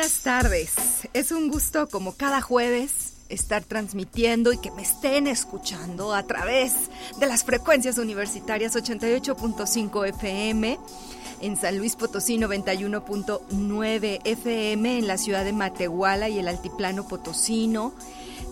[0.00, 0.72] Buenas tardes.
[1.12, 6.72] Es un gusto como cada jueves estar transmitiendo y que me estén escuchando a través
[7.18, 10.78] de las frecuencias universitarias 88.5 FM
[11.42, 17.92] en San Luis Potosí 91.9 FM en la ciudad de Matehuala y el altiplano potosino.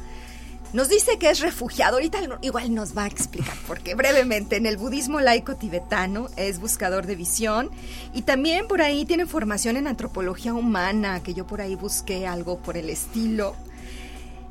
[0.74, 4.78] nos dice que es refugiado, ahorita igual nos va a explicar, porque brevemente en el
[4.78, 7.70] budismo laico tibetano es buscador de visión
[8.12, 12.58] y también por ahí tiene formación en antropología humana, que yo por ahí busqué algo
[12.58, 13.56] por el estilo.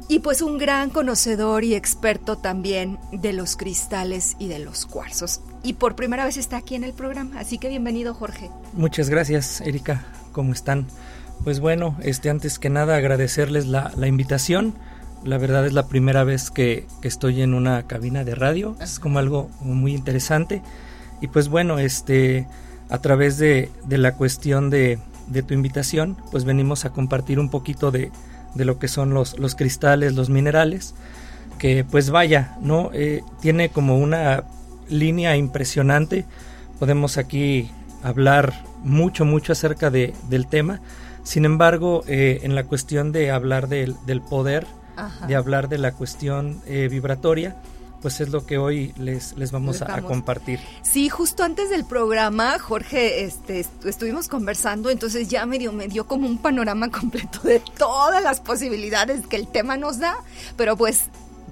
[0.09, 5.41] Y pues un gran conocedor y experto también de los cristales y de los cuarzos.
[5.63, 8.51] Y por primera vez está aquí en el programa, así que bienvenido Jorge.
[8.75, 10.87] Muchas gracias Erika, ¿cómo están?
[11.45, 14.75] Pues bueno, este antes que nada agradecerles la, la invitación
[15.25, 18.77] la verdad es la primera vez que, estoy en una cabina de radio.
[18.81, 20.63] Es como algo muy interesante.
[21.21, 22.47] Y pues bueno, este,
[22.89, 24.99] a través de, la cuestión de,
[25.47, 28.11] tu invitación, pues venimos a compartir un poquito de,
[28.57, 30.95] lo que son los, los, cristales, los minerales,
[31.59, 32.91] que pues vaya, ¿no?
[32.93, 34.45] Eh, tiene como una
[34.89, 36.25] línea impresionante.
[36.79, 37.71] Podemos aquí
[38.03, 38.53] hablar
[38.83, 40.81] mucho, mucho acerca de, del tema.
[41.23, 44.67] Sin embargo, eh, en la cuestión de hablar del, del poder,
[45.27, 47.57] de hablar de la cuestión eh, vibratoria,
[48.03, 50.59] pues es lo que hoy les, les vamos, a, compartir.
[50.83, 56.07] Sí, justo antes del programa, Jorge, este, estuvimos conversando, entonces ya me dio, me dio
[56.07, 60.17] como un panorama completo de todas las posibilidades que el tema nos da,
[60.57, 61.05] pero pues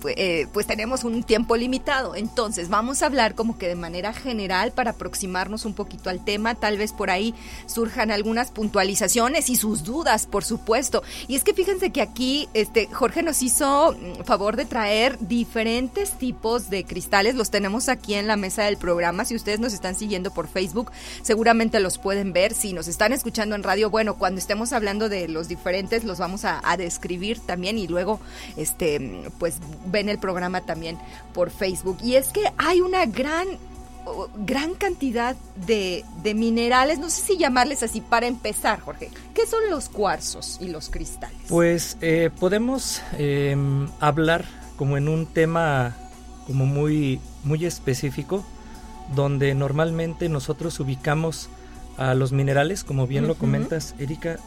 [0.09, 2.15] eh, pues tenemos un tiempo limitado.
[2.15, 6.55] Entonces, vamos a hablar como que de manera general para aproximarnos un poquito al tema.
[6.55, 7.35] Tal vez por ahí
[7.67, 11.03] surjan algunas puntualizaciones y sus dudas, por supuesto.
[11.29, 16.13] Y es que fíjense que aquí este, Jorge nos hizo mm, favor de traer diferentes
[16.13, 17.35] tipos de cristales.
[17.35, 19.25] Los tenemos aquí en la mesa del programa.
[19.25, 20.91] Si ustedes nos están siguiendo por Facebook,
[21.23, 22.55] seguramente los pueden ver.
[22.55, 26.45] Si nos están escuchando en radio, bueno, cuando estemos hablando de los diferentes, los vamos
[26.45, 28.21] a, a describir también y luego,
[28.57, 29.57] este, pues
[29.91, 30.99] ven el programa también
[31.33, 31.99] por Facebook.
[32.03, 33.49] Y es que hay una gran
[34.47, 36.05] gran cantidad de,
[36.35, 39.11] minerales, no sé si llamarles así para empezar, Jorge.
[39.35, 41.39] ¿Qué son los cuarzos y los cristales?
[41.49, 44.45] Pues eh, podemos em, hablar
[44.77, 45.97] como en un tema
[46.47, 48.45] como muy, muy específico,
[49.15, 51.49] donde normalmente nosotros ubicamos
[51.97, 54.39] a los minerales, como bien lo comentas, Erika,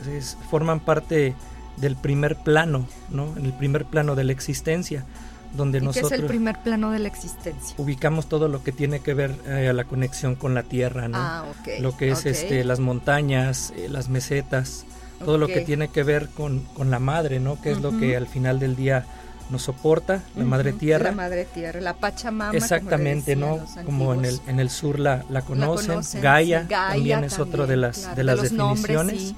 [0.50, 1.36] forman parte
[1.78, 3.38] del primer plano, ¿no?
[3.38, 5.06] En el primer plano de la existencia
[5.54, 7.76] donde nosotros qué es el primer plano de la existencia?
[7.78, 11.18] Ubicamos todo lo que tiene que ver eh, a la conexión con la tierra, ¿no?
[11.18, 11.46] Ah,
[11.80, 14.86] Lo que es este las montañas, eh, las mesetas,
[15.24, 17.62] todo lo que tiene que ver con, con la madre, ¿no?
[17.62, 19.06] Que es lo que al final del día
[19.50, 21.10] nos soporta, la madre tierra.
[21.10, 22.58] La madre tierra, la Pachamama.
[22.58, 23.60] Exactamente, ¿no?
[23.86, 26.02] Como en el, en el sur la, la conocen.
[26.22, 29.36] Gaia, también es otro de las, de las definiciones.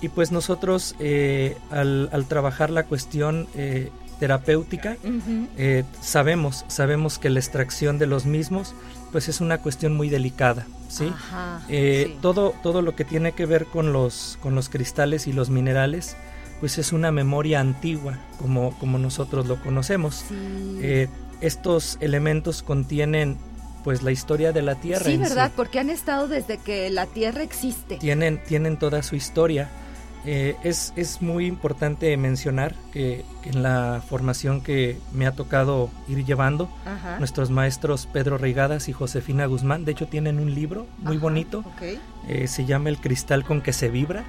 [0.00, 4.96] Y pues nosotros eh, al, al, trabajar la cuestión eh, terapéutica,
[5.56, 8.74] eh, sabemos, sabemos que la extracción de los mismos
[9.12, 11.12] pues es una cuestión muy delicada, ¿sí?
[11.68, 12.16] sí.
[12.20, 16.16] Todo, todo lo que tiene que ver con los, con los cristales y los minerales,
[16.60, 20.24] pues es una memoria antigua, como, como nosotros lo conocemos.
[20.82, 21.08] Eh,
[21.40, 23.38] estos elementos contienen
[23.84, 25.04] pues la historia de la Tierra.
[25.04, 25.52] Sí, ¿verdad?
[25.54, 27.96] Porque han estado desde que la Tierra existe.
[27.96, 29.70] Tienen, tienen toda su historia.
[30.30, 36.22] Eh, es, es, muy importante mencionar que, en la formación que me ha tocado ir
[36.22, 36.68] llevando,
[37.18, 41.64] nuestros maestros Pedro Reigadas y Josefina Guzmán, de hecho tienen un libro muy bonito,
[42.28, 44.24] eh, se llama El cristal con que se vibra.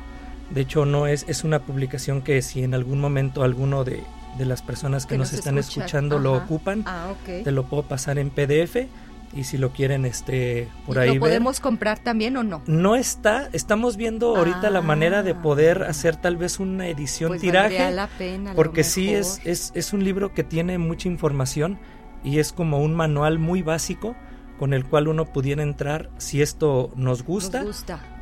[0.52, 4.02] De hecho, no es, es una publicación que si en algún momento alguno de,
[4.38, 8.88] las personas que, nos, están escuchando lo ocupan, ah, te lo puedo pasar en PDF
[9.34, 12.62] y si lo quieren este por ahí ¿Lo podemos comprar también o no?
[12.66, 15.90] No está, estamos viendo ahorita la manera de poder ah.
[15.90, 20.04] hacer tal vez una edición pues tiraje, la pena, porque sí es, es es un
[20.04, 21.80] libro que tiene mucha información
[22.24, 24.16] y es como un manual muy básico
[24.60, 27.64] con el cual uno pudiera entrar, si esto nos gusta,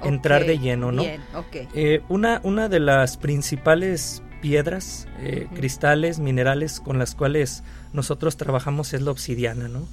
[0.04, 1.02] entrar de lleno, ¿no?
[1.04, 8.94] Eh, una, una de las principales piedras, eh, cristales, minerales con las cuales nosotros trabajamos
[8.94, 9.88] es la obsidiana, ¿no?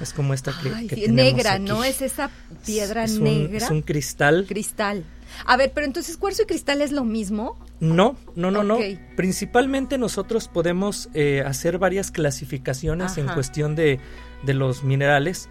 [0.00, 1.84] Es como esta que, que negra, ¿no?
[1.84, 2.30] Es esa
[2.64, 3.58] piedra negra.
[3.58, 4.46] es un cristal.
[4.48, 5.04] Cristal.
[5.44, 7.58] A ver, pero entonces cuarzo y cristal es lo mismo.
[7.80, 8.78] No, no, no, no.
[9.16, 14.00] Principalmente nosotros podemos eh, hacer varias clasificaciones en cuestión de
[14.42, 15.48] de los minerales,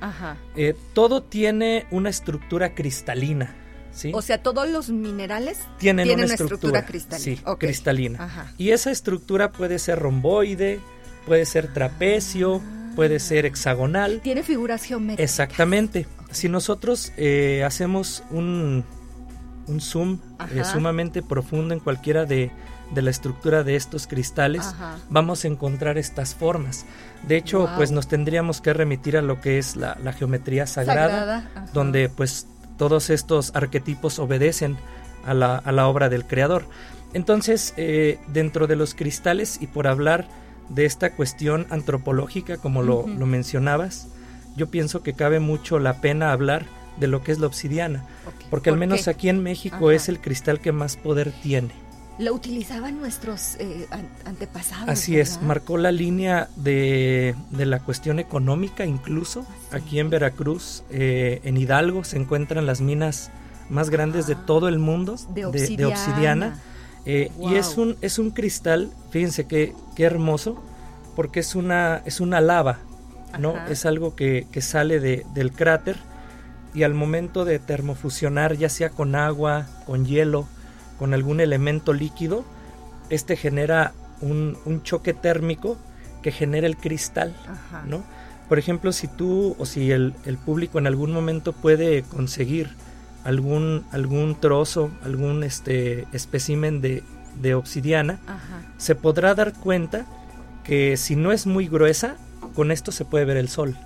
[0.55, 3.55] eh, todo tiene una estructura cristalina.
[3.91, 4.11] ¿sí?
[4.13, 7.19] O sea, todos los minerales tienen, una, estructura, cristalina.
[7.19, 8.53] Sí, cristalina.
[8.57, 10.79] Y esa estructura puede ser romboide,
[11.25, 12.61] puede ser trapecio,
[12.97, 14.21] puede ser hexagonal.
[14.23, 15.23] Tiene figuras geométricas.
[15.23, 16.07] Exactamente.
[16.31, 18.83] Si nosotros eh, hacemos un,
[19.67, 20.19] un zoom
[20.51, 22.51] eh, sumamente profundo en cualquiera de,
[22.91, 24.73] de la estructura de estos cristales,
[25.11, 26.85] vamos a encontrar estas formas.
[27.27, 32.09] De hecho, pues nos tendríamos que remitir a lo que es la, geometría sagrada, donde
[32.09, 32.47] pues
[32.79, 34.75] todos estos arquetipos obedecen
[35.23, 36.65] a la, a la obra del creador.
[37.13, 40.27] Entonces, eh, dentro de los cristales y por hablar
[40.69, 44.07] de esta cuestión antropológica, como lo, mencionabas,
[44.55, 46.65] yo pienso que cabe mucho la pena hablar
[46.99, 48.03] de lo que es la obsidiana,
[48.49, 51.71] porque al menos aquí en México es el cristal que más poder tiene.
[52.19, 53.87] Lo utilizaban nuestros eh,
[54.25, 54.89] antepasados.
[54.89, 59.45] Así es, marcó la línea de, la cuestión económica incluso.
[59.71, 63.29] Aquí en Veracruz, eh, en Hidalgo, se encuentran las minas
[63.69, 65.45] más grandes de todo el mundo de
[65.85, 66.59] obsidiana.
[67.09, 70.61] Eh, y es un, es un cristal, fíjense qué, qué hermoso,
[71.15, 72.79] porque es una, es una lava,
[73.39, 73.55] ¿no?
[73.67, 75.95] Es algo que, que sale de, del cráter
[76.73, 80.49] y al momento de termofusionar, ya sea con agua, con hielo,
[80.99, 82.43] con algún elemento líquido,
[83.09, 85.77] este genera un, choque térmico
[86.21, 87.33] que genera el cristal,
[87.87, 88.03] ¿no?
[88.49, 90.13] Por ejemplo, si tú o si el,
[90.45, 92.69] público en algún momento puede conseguir
[93.27, 97.03] algún, algún trozo, algún este, espécimen de,
[97.53, 98.19] obsidiana,
[98.77, 100.05] se podrá dar cuenta
[100.63, 102.15] que si no es muy gruesa,
[102.55, 103.77] con esto se puede ver el sol.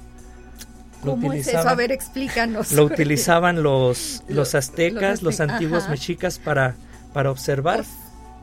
[1.01, 1.67] ¿Cómo es eso?
[1.67, 2.71] A ver, explícanos.
[2.71, 6.75] Lo utilizaban los, los aztecas, los, antiguos mexicas para
[7.13, 7.83] para observar.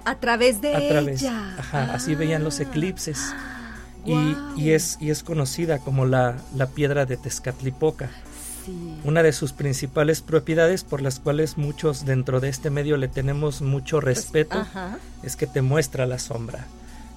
[0.04, 1.54] a través de ella.
[1.58, 3.34] Ajá, así veían los eclipses.
[4.04, 8.08] Y, y, es, y es conocida como la, la piedra de Tezcatlipoca.
[8.68, 9.00] Sí.
[9.04, 13.62] Una de sus principales propiedades por las cuales muchos dentro de este medio le tenemos
[13.62, 14.66] mucho pues, respeto
[15.22, 16.66] es que te muestra la sombra.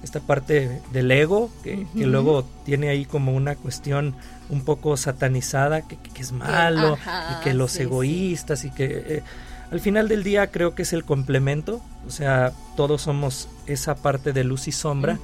[0.02, 4.14] Esta parte del ego que, que luego tiene ahí como una cuestión
[4.48, 6.98] un poco satanizada, que, que es malo
[7.30, 9.04] y que los egoístas y que...
[9.06, 9.22] Eh,
[9.70, 14.34] al final del día creo que es el complemento, o sea, todos somos esa parte
[14.34, 15.18] de luz y sombra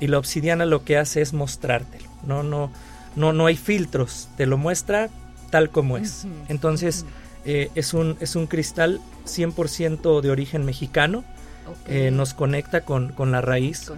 [0.00, 2.08] y la obsidiana lo que hace es mostrártelo.
[2.26, 2.70] No no
[3.14, 5.10] no no hay filtros, te lo muestra
[5.50, 6.26] tal como es.
[6.48, 7.04] Entonces,
[7.44, 11.24] eh, es un es un cristal 100% de origen mexicano.
[11.86, 13.92] Eh, nos conecta con, la raíz,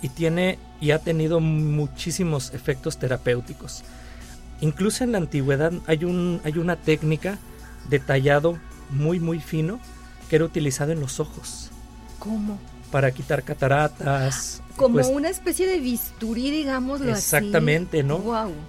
[0.00, 3.84] y tiene y ha tenido muchísimos efectos terapéuticos.
[4.60, 7.38] Incluso en la antigüedad hay un hay una técnica
[7.90, 8.58] detallado
[8.90, 9.80] muy, muy fino
[10.30, 11.70] que era utilizado en los ojos.
[12.18, 12.58] ¿Cómo?
[12.90, 14.62] Para quitar cataratas.
[14.76, 18.22] Como pues una especie de bisturí, digámoslo exactamente, ¿no?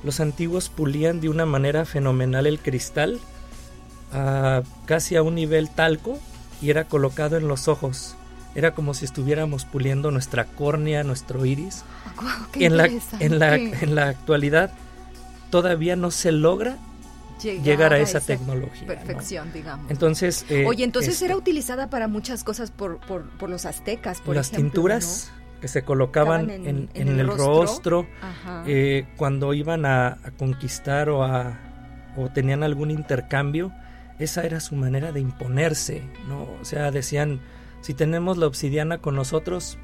[0.04, 3.20] Los antiguos pulían de una manera fenomenal el cristal,
[4.86, 6.20] casi a un nivel talco,
[6.62, 8.16] y era colocado en los ojos.
[8.56, 11.84] era como si estuviéramos puliendo nuestra córnea, nuestro iris.
[12.16, 14.72] Guau, qué En la, en, la, en la actualidad
[15.50, 16.78] todavía no se logra
[17.42, 18.82] llegar a esa tecnología.
[18.82, 18.88] ¿no?
[18.88, 19.90] perfección, digamos.
[19.92, 24.22] Entonces, eh, Oye, entonces este, era utilizada para muchas cosas por, por, por los aztecas,
[24.22, 28.06] por las ejemplo, tinturas que se colocaban en, en- el el rostro.
[28.68, 31.60] eh, cuando iban a, a conquistar o a
[32.18, 33.74] o tenían algún intercambio,
[34.20, 36.44] esa era su manera de imponerse, ¿no?
[36.62, 37.42] O sea, decían,
[37.82, 39.78] si tenemos la obsidiana con nosotros,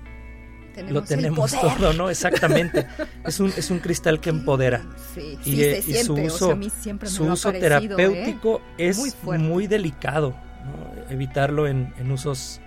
[0.85, 1.77] Tenemos lo el tenemos poder.
[1.77, 2.09] todo, ¿no?
[2.09, 2.87] Exactamente.
[3.25, 4.81] es un es un cristal que empodera.
[5.13, 7.23] Sí, Y, sí eh, se y su o uso, sea, a mí siempre me su
[7.25, 7.59] lo ha uso ¿eh?
[7.59, 8.97] terapéutico es
[9.39, 10.35] Muy delicado,
[10.65, 11.11] ¿no?
[11.11, 12.61] evitarlo en, en usos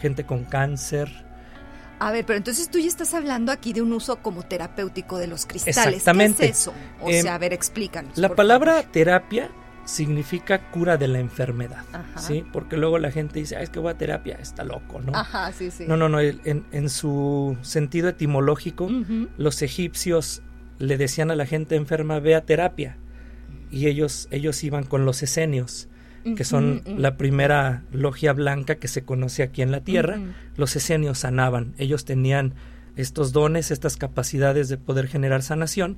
[0.00, 1.08] gente con cáncer.
[2.00, 5.26] A ver, pero entonces tú ya estás hablando aquí de un uso como terapéutico de
[5.26, 5.94] los cristales.
[5.96, 6.44] Exactamente.
[6.44, 6.72] ¿Qué es eso?
[7.00, 8.16] O Eh, sea, a ver, explícanos.
[8.16, 8.92] La palabra favor.
[8.92, 9.50] terapia
[9.88, 12.18] significa cura de la enfermedad, Ajá.
[12.20, 12.44] ¿sí?
[12.52, 15.16] Porque luego la gente dice, "Ah, es que voy a terapia, está loco, ¿no?
[15.16, 15.86] Ajá, sí, sí.
[15.88, 18.90] No, no, no, en, en su sentido etimológico,
[19.38, 20.42] los egipcios
[20.78, 22.98] le decían a la gente enferma, ve a terapia,
[23.70, 25.88] y ellos, ellos iban con los esenios,
[26.36, 30.20] que son la primera logia blanca que se conoce aquí en la tierra,
[30.56, 32.52] los esenios sanaban, ellos tenían
[32.96, 35.96] estos dones, estas capacidades de poder generar sanación,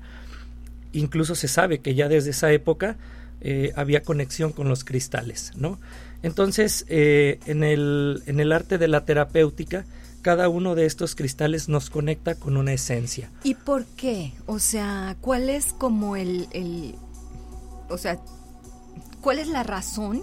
[0.92, 2.96] incluso se sabe que ya desde esa época
[3.40, 5.78] eh, había conexión con los cristales, ¿no?
[6.22, 9.86] Entonces, eh, en, el, en el arte de la terapéutica,
[10.22, 13.30] cada uno de estos cristales nos conecta con una esencia.
[13.42, 14.32] ¿Y por qué?
[14.46, 16.94] O sea, ¿cuál es como el, el-
[17.88, 18.18] o sea,
[19.22, 20.22] cuál es la razón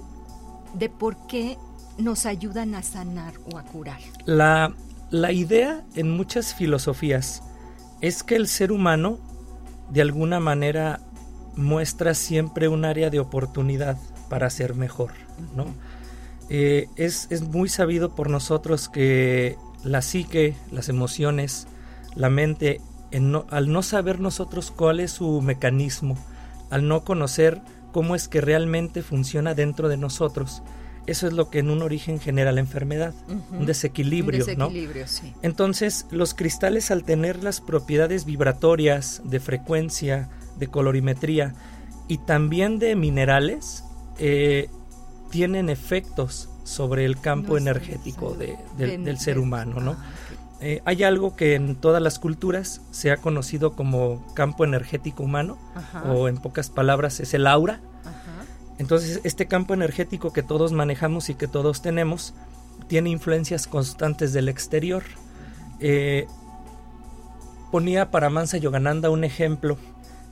[0.76, 1.58] de por qué
[1.98, 4.00] nos ayudan a sanar o a curar?
[4.26, 4.76] La,
[5.10, 7.42] la idea en muchas filosofías
[8.02, 9.18] es que el ser humano
[9.90, 11.00] de alguna manera
[11.58, 13.98] muestra siempre un área de oportunidad
[14.30, 15.12] para ser mejor,
[15.56, 15.66] ¿no?
[16.50, 21.68] Eh, es, es muy sabido por nosotros que la psique, las emociones,
[22.16, 22.80] la mente,
[23.12, 26.18] en no- al no saber nosotros cuál es su mecanismo,
[26.70, 27.62] al no conocer
[27.92, 30.62] cómo es que realmente funciona dentro de nosotros,
[31.06, 33.14] eso es lo que en un origen genera la enfermedad,
[33.52, 34.66] un desequilibrio, Un ¿no?
[34.68, 35.34] desequilibrio, sí.
[35.42, 41.54] Entonces, los cristales al tener las propiedades vibratorias, de frecuencia, de colorimetría
[42.08, 43.84] y también de minerales,
[44.18, 44.70] eh,
[45.30, 48.48] tienen efectos sobre el campo No energético sí.
[48.78, 49.92] de- del, ser humano, ¿no?
[49.92, 50.06] Ah.
[50.60, 55.58] Eh, hay algo que en todas las culturas se ha conocido como campo energético humano,
[55.76, 57.80] Ajá, o en pocas palabras es el aura.
[58.04, 58.14] ajá.
[58.80, 62.34] Entonces, este campo energético que todos manejamos y que todos tenemos
[62.88, 65.04] tiene influencias constantes del exterior.
[65.80, 66.26] Eh,
[67.72, 69.78] ponía para Mansa Yogananda un ejemplo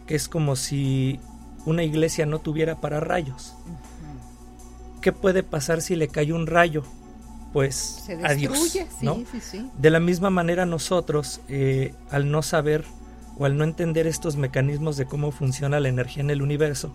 [0.07, 1.19] que es como si
[1.65, 3.53] una iglesia no tuviera pararrayos.
[5.01, 6.83] ¿Qué puede pasar si le cae un rayo?
[7.53, 8.53] Pues Se adiós.
[8.53, 9.15] destruye, sí, ¿no?
[9.31, 9.69] sí, sí.
[9.77, 12.83] De la misma manera nosotros, eh, al no saber
[13.38, 16.93] o al no entender estos mecanismos de cómo funciona la energía en el universo,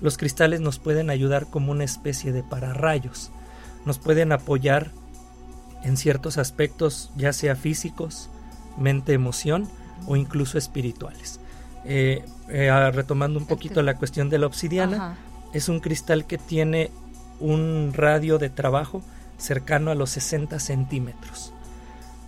[0.00, 3.30] los cristales nos pueden ayudar como una especie de pararrayos.
[3.84, 4.90] Nos pueden apoyar
[5.82, 8.30] en ciertos aspectos, ya sea físicos,
[8.78, 9.68] mente, emoción
[10.06, 11.40] o incluso espirituales.
[11.84, 15.16] Eh, eh, retomando un poquito la cuestión de la obsidiana, Ajá.
[15.52, 16.90] es un cristal que tiene
[17.40, 19.02] un radio de trabajo
[19.38, 21.52] cercano a los 60 centímetros.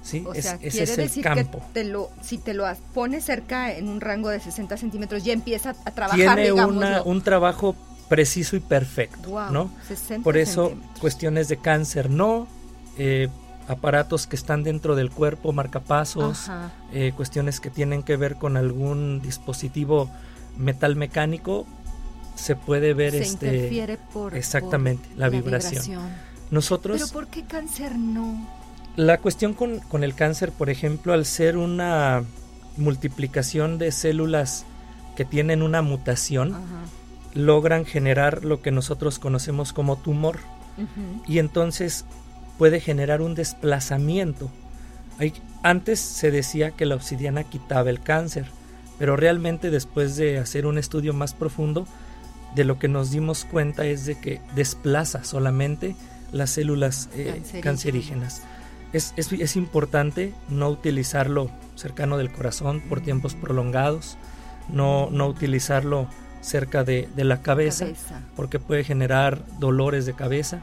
[0.02, 0.24] ¿Sí?
[0.26, 1.58] O Es- sea, ese es el decir campo.
[1.60, 5.32] que te lo, si te lo pones cerca en un rango de 60 centímetros, ya
[5.32, 6.74] empieza a trabajar, Tiene digamos.
[6.76, 7.76] una, un trabajo
[8.08, 9.70] preciso y perfecto, Wow, ¿no?
[9.86, 12.48] 60 Por eso cuestiones de cáncer no,
[12.98, 13.28] eh,
[13.68, 16.50] aparatos que están dentro del cuerpo, marcapasos,
[16.92, 20.10] eh, cuestiones que tienen que ver con algún dispositivo
[20.56, 21.66] metal mecánico,
[22.34, 26.10] se puede ver Se este interfiere por exactamente, por la vibración.
[26.50, 28.46] Nosotros Pero ¿por qué cáncer no?
[28.96, 32.24] La cuestión con, con el cáncer, por ejemplo, al ser una
[32.76, 34.66] multiplicación de células
[35.16, 36.62] que tienen una mutación, Ajá.
[37.34, 40.40] logran generar lo que nosotros conocemos como tumor
[41.26, 42.06] y entonces
[42.58, 44.50] puede generar un desplazamiento.
[45.62, 48.46] Antes se decía que la obsidiana quitaba el cáncer,
[48.98, 51.86] pero realmente después de hacer un estudio más profundo,
[52.54, 55.94] de lo que nos dimos cuenta es de que desplaza solamente
[56.32, 57.62] las células eh, Cancerígenas.
[57.62, 58.42] cancerígenas.
[58.92, 64.18] Es, es- es importante no utilizarlo cercano del corazón por tiempos prolongados,
[64.68, 66.08] no, no utilizarlo
[66.42, 68.20] cerca de, de la cabeza, Cabeza.
[68.36, 70.60] porque puede generar dolores de cabeza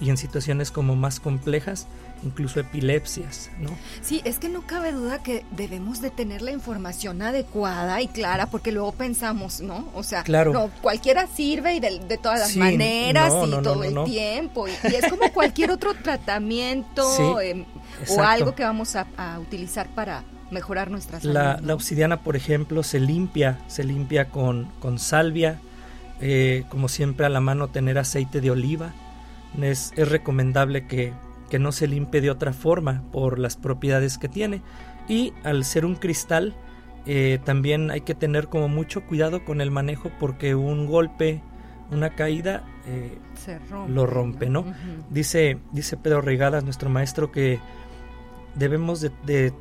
[0.00, 1.86] y en situaciones como más complejas,
[2.22, 3.70] incluso epilepsias, ¿no?
[4.00, 8.46] Sí, es que no cabe duda que debemos de tener la información adecuada y clara,
[8.46, 9.88] porque luego pensamos, ¿no?
[9.94, 10.52] O sea, Claro.
[10.52, 14.04] no, cualquiera sirve y de, de todas las Sí, maneras no, y no, todo el
[14.04, 14.68] tiempo.
[14.68, 17.04] Y, y es como cualquier otro tratamiento.
[17.16, 17.22] Sí.
[17.42, 17.64] em,
[18.08, 19.06] o algo que vamos a,
[19.40, 21.34] utilizar para mejorar nuestra salud.
[21.34, 25.58] La, la, obsidiana, por ejemplo, se limpia, se limpia con, con salvia,
[26.20, 28.92] eh, como siempre a la mano tener aceite de oliva.
[29.60, 31.12] Es, es recomendable que,
[31.50, 34.62] que, no se limpie de otra forma por las propiedades que tiene.
[35.08, 36.54] Y al ser un cristal,
[37.06, 41.42] eh, también hay que tener como mucho cuidado con el manejo porque un golpe,
[41.90, 43.18] una caída, eh,
[43.88, 44.64] lo rompe, ¿no?
[45.08, 47.60] dice, dice Pedro Regadas, nuestro maestro, que
[48.54, 49.52] debemos de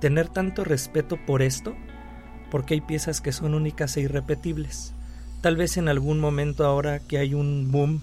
[0.00, 1.74] tener tanto respeto por esto
[2.52, 4.92] porque hay piezas que son únicas e irrepetibles.
[5.40, 8.02] Tal vez en algún momento ahora que hay un boom,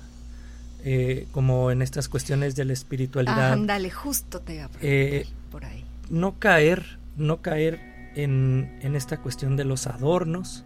[0.83, 3.53] eh, como en estas cuestiones de la espiritualidad.
[3.53, 5.83] ándale, justo te eh, por ahí.
[6.09, 7.79] No caer, no caer
[8.15, 10.63] en, en esta cuestión de los adornos,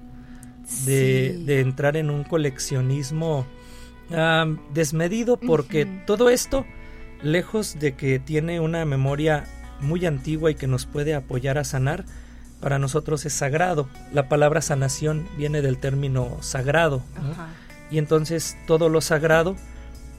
[0.85, 3.45] de, de, entrar en un coleccionismo
[4.73, 6.65] desmedido, porque todo esto,
[7.21, 9.45] lejos de que tiene una memoria
[9.81, 12.05] muy antigua y que nos puede apoyar a sanar,
[12.61, 13.89] para nosotros es sagrado.
[14.13, 17.03] La palabra sanación viene del término sagrado.
[17.91, 19.57] Y entonces todo lo sagrado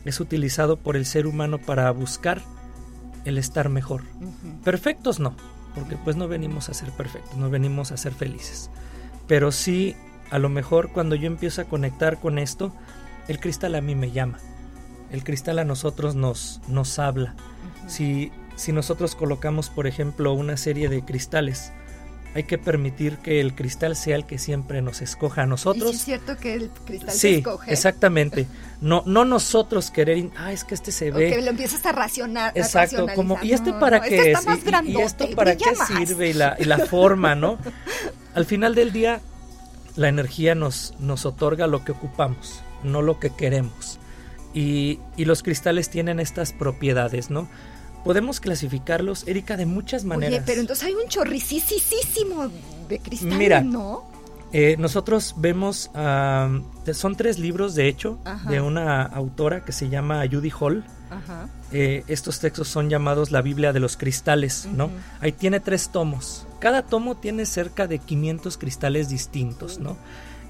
[0.04, 2.42] es utilizado por el ser humano para buscar
[3.25, 4.02] el estar mejor.
[4.62, 5.34] Perfectos no,
[5.75, 8.70] porque pues no venimos a ser perfectos, no venimos a ser felices.
[9.26, 9.96] Pero sí,
[10.30, 12.75] a lo mejor cuando yo empiezo a conectar con esto,
[13.28, 14.38] el cristal a mí me llama.
[15.11, 17.34] El cristal a nosotros nos, nos habla.
[17.87, 21.73] si, si nosotros colocamos, por ejemplo, una serie de cristales,
[22.34, 25.92] hay que permitir que el cristal sea el que siempre nos escoja a nosotros.
[25.92, 27.72] ¿Y es cierto que el cristal sí, escoge?
[27.72, 28.46] exactamente.
[28.80, 31.30] No, no nosotros querer, ah, es que este se ve.
[31.30, 32.52] que lo empiezas a racionar.
[32.56, 34.84] Exacto, como, ¿y este para qué este es?
[34.84, 36.30] ¿Y, esto para qué sirve?
[36.30, 37.56] Y la, y la forma, ¿no?
[38.34, 39.20] Al final del día,
[39.94, 44.00] la energía nos, nos otorga lo que ocupamos, no lo que queremos.
[44.52, 47.48] Y, y los cristales tienen estas propiedades, ¿no?
[48.04, 50.35] Podemos clasificarlos, Erika, de muchas maneras.
[50.35, 52.50] Oye, pero entonces hay un chorricísimo
[52.88, 54.14] de cristal, Mira, ¿no?
[54.57, 60.52] Eh, nosotros vemos, son tres libros de hecho, de una autora que se llama Judy
[60.61, 60.85] Hall.
[61.11, 61.48] Ajá.
[61.72, 64.90] Eh, estos textos son llamados la Biblia de los cristales, ¿no?
[65.20, 66.46] Ahí tiene tres tomos.
[66.61, 69.96] Cada tomo tiene cerca de 500 cristales distintos, ¿no?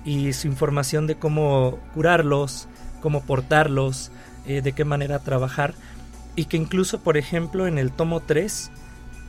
[0.05, 2.69] Y su información de cómo curarlos,
[3.01, 4.11] cómo portarlos,
[4.47, 5.75] eh, de qué manera trabajar
[6.37, 8.71] y que incluso, por ejemplo, en el tomo 3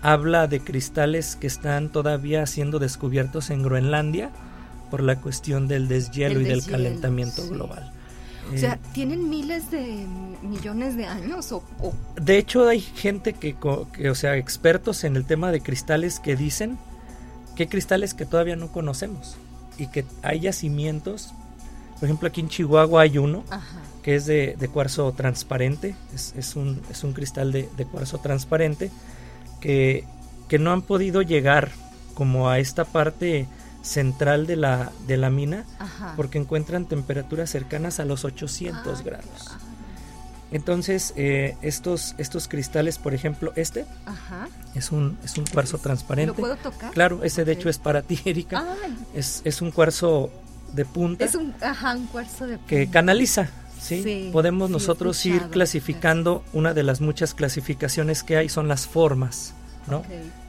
[0.02, 4.32] habla de cristales que están todavía siendo descubiertos en Groenlandia
[4.91, 7.91] por la cuestión del deshielo y del calentamiento global.
[8.54, 10.06] O sea, eh, ¿tienen miles de
[10.44, 11.52] millones de años?
[11.52, 11.63] O,
[12.22, 13.56] De hecho, hay gente que,
[13.94, 16.78] que, o sea, expertos en el tema de cristales que dicen
[17.56, 19.38] que hay cristales que todavía no conocemos
[19.80, 21.34] y que hay yacimientos.
[21.96, 26.80] Por ejemplo, aquí en Chihuahua hay uno Ajá que es de, cuarzo transparente, es, un,
[26.91, 28.91] es un, cristal de, cuarzo transparente
[29.60, 30.04] que,
[30.48, 31.72] que, no han podido llegar
[32.13, 33.48] como a esta parte
[33.82, 35.65] central de la, de la mina
[36.18, 39.58] porque encuentran temperaturas cercanas a los 800 grados.
[40.52, 43.88] Entonces, eh, estos, estos cristales, por ejemplo, este
[44.76, 46.28] Es, un, es un cuarzo transparente.
[46.28, 46.94] ¿Lo puedo tocar?
[46.94, 48.68] Claro, ese de hecho es para ti, Erika.
[49.15, 50.30] Es, es un cuarzo
[50.74, 51.26] de punta.
[51.26, 52.70] Es un, ajá, un cuarzo de punta.
[52.70, 53.50] Que canaliza
[53.86, 54.30] ¿sí?
[54.32, 59.54] Podemos nosotros ir clasificando, una de las muchas clasificaciones que hay son las formas.
[59.88, 60.02] ¿no?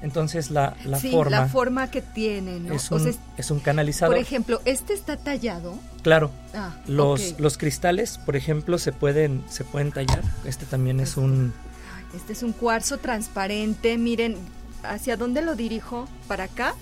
[0.02, 1.30] Entonces la, la forma...
[1.30, 2.74] la forma que tiene, ¿no?
[2.74, 4.14] Es un, es un canalizador.
[4.14, 5.78] Por ejemplo, ¿este está tallado?
[6.02, 6.30] Claro.
[6.54, 10.22] Ah, los, los cristales, por ejemplo, se pueden, se pueden tallar.
[10.44, 11.52] Este también es un...
[12.14, 13.98] Este es un cuarzo transparente.
[13.98, 14.36] Miren,
[14.82, 16.08] ¿hacia dónde lo dirijo?
[16.28, 16.74] ¿Para acá?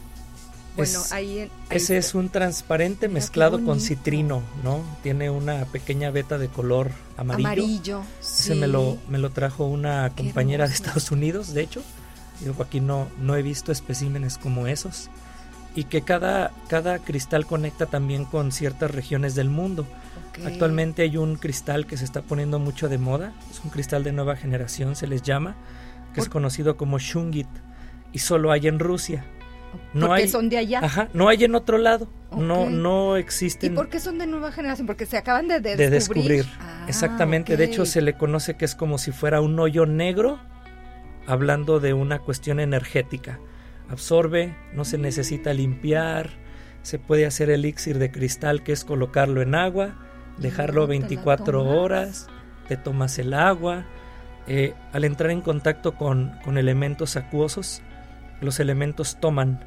[0.77, 4.83] Bueno, ahí, ese es un transparente mezclado con citrino, ¿no?
[5.03, 7.49] Tiene una pequeña veta de color amarillo.
[7.49, 8.03] Amarillo.
[8.21, 11.83] Ese me lo me lo trajo una compañera de Estados Unidos, de hecho.
[12.45, 15.11] Yo aquí no no he visto especímenes como esos
[15.77, 19.87] y que cada cada cristal conecta también con ciertas regiones del mundo.
[20.45, 24.11] Actualmente hay un cristal que se está poniendo mucho de moda, es un cristal de
[24.11, 25.55] nueva generación, se les llama,
[26.13, 27.47] que es conocido como Shungit
[28.13, 29.25] y solo hay en Rusia.
[29.93, 30.81] No porque hay, son de allá.
[30.83, 32.09] Ajá, no hay en otro lado.
[32.37, 33.73] No, no existen.
[33.73, 34.87] ¿Y por qué son de nueva generación?
[34.87, 36.47] Porque se acaban de, de, descubrir.
[36.61, 37.57] Ah, Exactamente.
[37.57, 40.41] De hecho, se le conoce que es como si fuera un hoyo negro,
[41.27, 43.39] hablando de una cuestión energética.
[43.89, 45.57] Absorbe, no se necesita mm.
[45.57, 46.31] limpiar,
[46.83, 49.95] se puede hacer elixir de cristal, que es colocarlo en agua,
[50.39, 52.29] dejarlo 24 horas,
[52.69, 53.87] te tomas el agua.
[54.47, 57.81] Eh, al entrar en contacto con, con elementos acuosos,
[58.41, 59.61] los elementos toman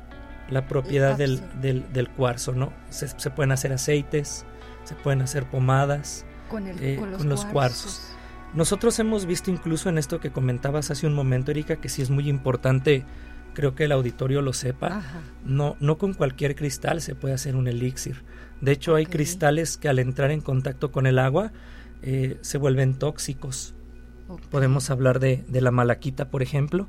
[0.50, 2.72] la propiedad del, del, cuarzo, ¿no?
[2.90, 4.46] Se, pueden hacer aceites,
[4.84, 8.14] se pueden hacer pomadas con, eh, los, cuarzos.
[8.54, 12.10] Nosotros hemos visto incluso en esto que comentabas hace un momento, Erika, que sí es
[12.10, 13.04] muy importante,
[13.54, 15.04] creo que el auditorio lo sepa,
[15.44, 18.24] no, no con cualquier cristal se puede hacer un elixir.
[18.62, 21.52] De hecho, hay cristales que al entrar en contacto con el agua
[22.02, 23.74] eh, se vuelven tóxicos.
[24.50, 26.88] Podemos hablar de, de, la malaquita, por ejemplo.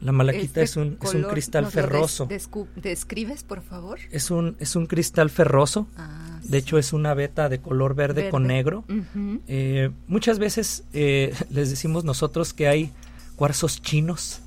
[0.00, 2.28] La malaquita este es, un, es, un, cristal ferroso.
[2.76, 3.98] ¿Describes, por favor?
[4.10, 5.88] Es un, es un cristal ferroso.
[5.96, 8.84] Ah, de hecho, es una beta de color verde, con negro.
[9.48, 12.92] Eh, muchas veces eh, les decimos nosotros que hay
[13.36, 14.40] cuarzos chinos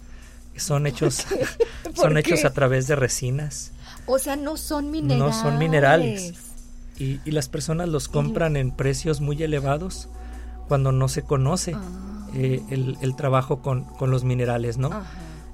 [0.53, 1.25] que son hechos,
[1.95, 3.71] son hechos a través de resinas.
[4.05, 5.19] O sea, no son minerales.
[5.19, 6.33] No son minerales.
[6.97, 10.09] Y, y las personas los compran en precios muy elevados
[10.67, 12.27] cuando no se conoce ah.
[12.33, 14.89] eh, el, el, trabajo con, con, los minerales, ¿no?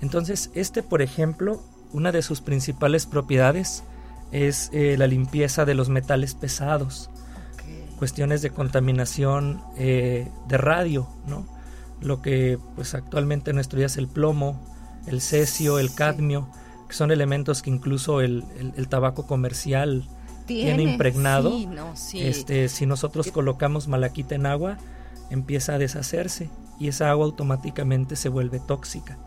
[0.04, 1.62] Entonces, este, por ejemplo,
[1.94, 3.86] una de sus principales propiedades
[4.34, 7.10] es eh, la limpieza de los metales pesados,
[7.54, 7.88] okay.
[7.98, 11.48] cuestiones de contaminación eh, de radio, ¿no?
[12.02, 14.60] Lo que pues actualmente en nuestro día es el plomo,
[15.08, 16.50] el cesio, el cadmio,
[16.90, 20.06] que son elementos que incluso el, el, el tabaco comercial
[20.46, 21.58] tiene, tiene impregnado.
[21.58, 22.20] Sí, no, sí.
[22.20, 24.80] Este, si nosotros colocamos malaquita en agua,
[25.30, 29.18] empieza a deshacerse y esa agua automáticamente se vuelve tóxica.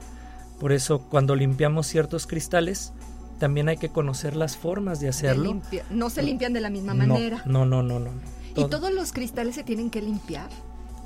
[0.58, 2.92] Por eso cuando limpiamos ciertos cristales,
[3.38, 5.60] también hay que conocer las formas de hacerlo.
[5.90, 7.42] No se limpian de la misma manera.
[7.44, 8.10] No, no, no, no.
[8.12, 8.20] no.
[8.54, 10.48] ¿Y todos los cristales se tienen que limpiar?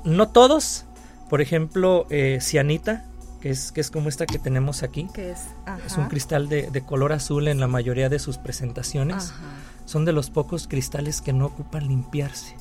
[0.05, 0.85] No todos.
[1.29, 3.05] Por ejemplo, eh, cianita,
[3.41, 5.07] que es, que es como esta que tenemos aquí.
[5.13, 5.39] Que es,
[5.85, 9.31] es un cristal de, de, color azul en la mayoría de sus presentaciones.
[9.31, 9.43] Ajá.
[9.85, 12.55] Son de los pocos cristales que no ocupan limpiarse.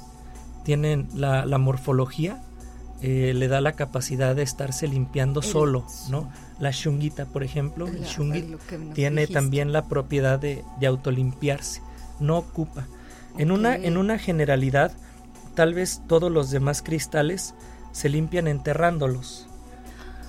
[0.64, 2.42] Tienen la, la morfología
[3.02, 6.30] eh, le da la capacidad de estarse limpiando solo, ¿no?
[6.58, 8.56] La shunguita, por ejemplo, el shungi
[8.92, 9.34] tiene dijiste.
[9.34, 11.80] también la propiedad de, de, autolimpiarse,
[12.18, 12.86] no ocupa.
[13.32, 13.44] Okay.
[13.44, 14.92] En, una, en una generalidad,
[15.54, 17.54] tal vez todos los demás cristales
[17.92, 19.46] se limpian enterrándolos,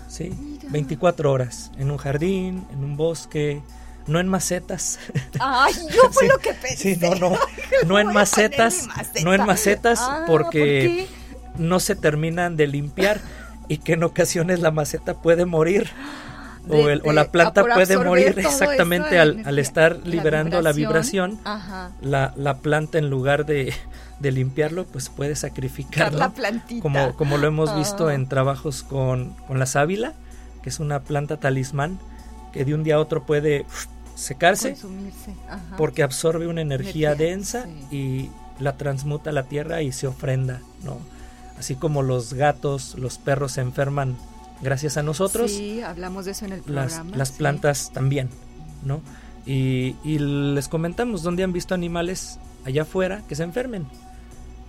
[0.08, 0.30] ¿sí?
[0.30, 0.70] Mira.
[0.70, 3.62] 24 horas, en un jardín, en un bosque,
[4.08, 4.98] no en macetas.
[5.42, 6.96] Ay, yo fue sí, lo que pensé.
[6.96, 7.38] Sí, no, no,
[7.86, 9.26] no en macetas, maceta?
[9.26, 11.08] no en macetas, ah, porque...
[11.10, 11.21] ¿por
[11.58, 13.20] no se terminan de limpiar
[13.68, 15.90] y que en ocasiones la maceta puede morir.
[16.66, 21.40] De, o, el, o, la planta puede morir exactamente al, al, estar liberando la vibración,
[21.44, 23.74] la, vibración la, la, planta en lugar de,
[24.20, 26.82] de limpiarlo pues puede sacrificarlo la plantita.
[26.82, 28.14] como, como lo hemos visto ah.
[28.14, 30.14] en trabajos con, con la sábila
[30.62, 31.98] que es una planta talismán
[32.54, 33.66] que de un día a otro puede
[34.14, 34.78] secarse
[35.78, 37.98] porque absorbe una energía, energía densa sí.
[37.98, 38.30] y
[38.62, 41.00] la transmuta a la tierra y se ofrenda no
[41.62, 44.18] así como los gatos, los perros se enferman
[44.64, 45.52] gracias a nosotros.
[45.52, 47.04] Sí, hablamos de eso en el programa.
[47.04, 47.36] Las, las sí.
[47.38, 48.30] plantas también,
[48.84, 49.02] ¿no?
[49.46, 53.86] Y, y, les comentamos dónde han visto animales allá afuera que se enfermen.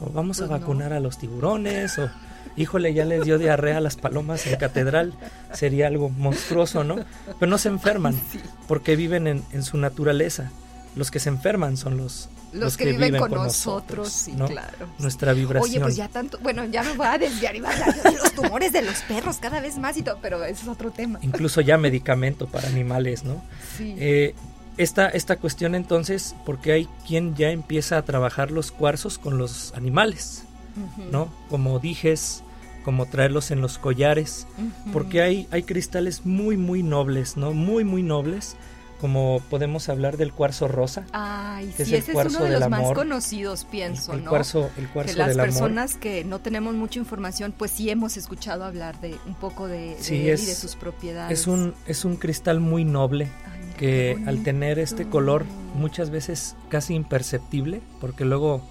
[0.00, 0.96] O vamos pues a vacunar no.
[0.98, 2.10] a los tiburones, o
[2.58, 5.14] híjole, ya les dio diarrea a las palomas en catedral.
[5.54, 6.96] Sería algo monstruoso, ¿no?
[7.40, 8.20] Pero no se enferman
[8.68, 10.50] porque viven en, en su naturaleza.
[10.94, 14.12] Los que se enferman son los, los, los que, que, viven, con, con, nosotros, nosotros
[14.12, 14.46] sí, ¿no?
[14.46, 14.88] claro.
[14.98, 15.70] Nuestra vibración.
[15.70, 18.12] Oye, pues ya tanto, bueno, ya me voy a desviar y va a hablar de
[18.12, 21.18] los tumores de los perros cada vez más y todo, pero ese es otro tema.
[21.22, 23.42] Incluso ya medicamento para animales, ¿no?
[23.76, 23.94] Sí.
[23.98, 24.34] Eh,
[24.76, 29.72] esta, esta cuestión entonces, porque hay quien ya empieza a trabajar los cuarzos con los
[29.74, 30.44] animales,
[30.76, 31.10] uh -huh.
[31.10, 31.32] ¿no?
[31.48, 32.42] Como dijes,
[32.84, 34.92] como traerlos en los collares, uh -huh.
[34.92, 37.52] porque hay, hay cristales muy, muy nobles, ¿no?
[37.52, 38.56] Muy, muy nobles
[39.02, 41.04] como podemos hablar del cuarzo rosa.
[41.10, 44.30] Ay, que sí, es ese es uno de los más conocidos, pienso, el, el ¿no?
[44.30, 46.00] Cuarzo, el cuarzo que las del personas amor.
[46.00, 50.28] que no tenemos mucha información, pues sí hemos escuchado hablar de un poco de, sí,
[50.28, 51.36] él es, y de sus propiedades.
[51.36, 56.54] Es un, es un cristal muy noble Ay, que al tener este color muchas veces
[56.68, 58.62] casi imperceptible, porque luego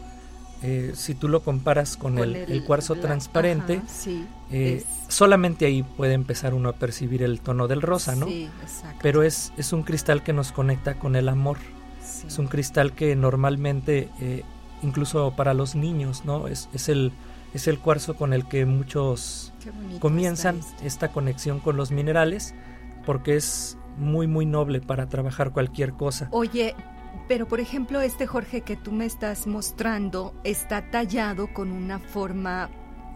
[0.63, 4.27] eh, si tú lo comparas con, con el, el, el, cuarzo la, transparente, ajá, sí,
[4.51, 8.27] eh, solamente ahí puede empezar uno a percibir el tono del rosa, ¿no?
[8.27, 8.99] Sí, exacto.
[9.01, 11.57] Pero es, es un cristal que nos conecta con el amor.
[12.03, 12.27] Sí.
[12.27, 14.43] Es un cristal que normalmente, eh,
[14.83, 16.47] incluso para los niños, ¿no?
[16.47, 17.11] Es, es, el,
[17.53, 19.53] es el cuarzo con el que muchos
[19.99, 22.53] comienzan esta conexión con los minerales,
[23.05, 26.27] porque es muy, muy noble para trabajar cualquier cosa.
[26.31, 26.75] Oye,
[27.27, 32.69] pero por ejemplo, este Jorge que tú me estás mostrando está tallado con una forma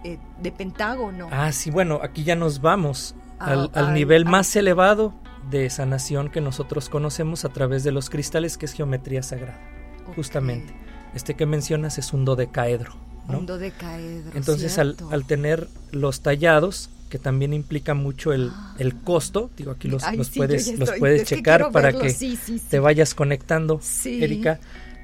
[0.03, 1.27] eh, de pentágono.
[1.31, 5.13] Ah, sí, bueno, aquí ya nos vamos ah, al, al, nivel más elevado
[5.49, 9.60] de sanación que nosotros conocemos a través de los cristales, que es geometría sagrada,
[10.03, 10.15] okay.
[10.15, 10.73] justamente.
[11.13, 12.93] Este que mencionas es un dodecaedro.
[13.27, 13.39] ¿no?
[13.39, 14.31] Un dodecaedro.
[14.36, 18.75] Entonces, al, al, tener los tallados, que también implica mucho el, ah.
[18.79, 21.87] el costo, digo, aquí los, Ay, los sí, puedes, los puedes es checar que para
[21.87, 22.01] verlo.
[22.01, 24.59] que sí, sí, te vayas conectando, Erika.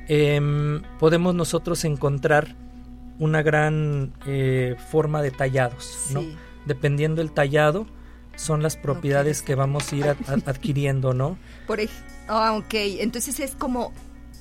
[0.07, 2.55] Eh, podemos nosotros encontrar
[3.19, 6.23] una gran eh, forma de tallados, ¿no?
[6.65, 7.87] Dependiendo el tallado,
[8.35, 11.37] son las propiedades que vamos a ir adquiriendo, ¿no?
[11.67, 11.79] Por
[12.27, 13.93] ah, ok, entonces es como,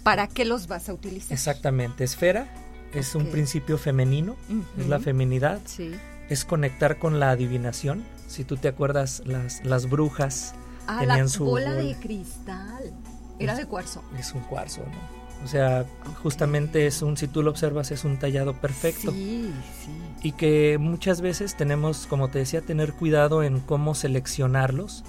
[0.02, 1.32] ¿para qué los vas a utilizar?
[1.32, 2.48] Exactamente, esfera
[2.94, 4.36] es un principio femenino,
[4.78, 5.92] es la feminidad, sí.
[6.30, 8.04] Es conectar con la adivinación.
[8.26, 10.54] Si tú te acuerdas, las, las brujas
[10.86, 12.94] ah, tenían la bola de cristal,
[13.38, 14.02] era de cuarzo.
[14.18, 15.20] Es un cuarzo, ¿no?
[15.44, 15.86] O sea,
[16.22, 19.10] justamente es un, si tú lo observas, es un tallado perfecto.
[19.10, 19.50] Sí,
[19.84, 19.90] sí.
[20.22, 25.02] Y que muchas veces tenemos, como te decía, tener cuidado en cómo seleccionarlos,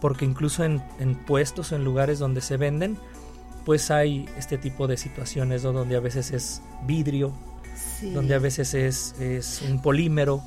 [0.00, 2.96] porque incluso en, en puestos o en lugares donde se venden,
[3.64, 7.32] pues hay este tipo de situaciones donde a veces es vidrio,
[8.12, 10.42] donde a veces es, es un polímero,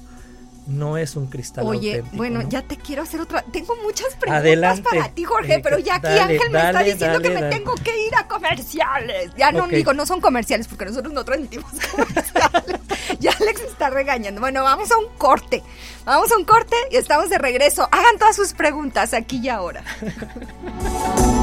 [0.68, 3.42] no es un cristal Oye, bueno, ya te quiero hacer otra.
[3.52, 7.44] Tengo muchas preguntas para ti, Jorge, pero ya aquí Ángel me está diciendo que me
[7.44, 9.32] tengo que ir a comerciales.
[9.38, 12.82] Ya no digo, no son comerciales porque nosotros no transmitimos comerciales.
[13.20, 14.42] ya Alex está regañando.
[14.42, 15.64] Bueno, vamos a un corte.
[16.06, 17.88] Vamos a un corte y estamos de regreso.
[17.92, 19.84] Hagan todas sus preguntas aquí y ahora.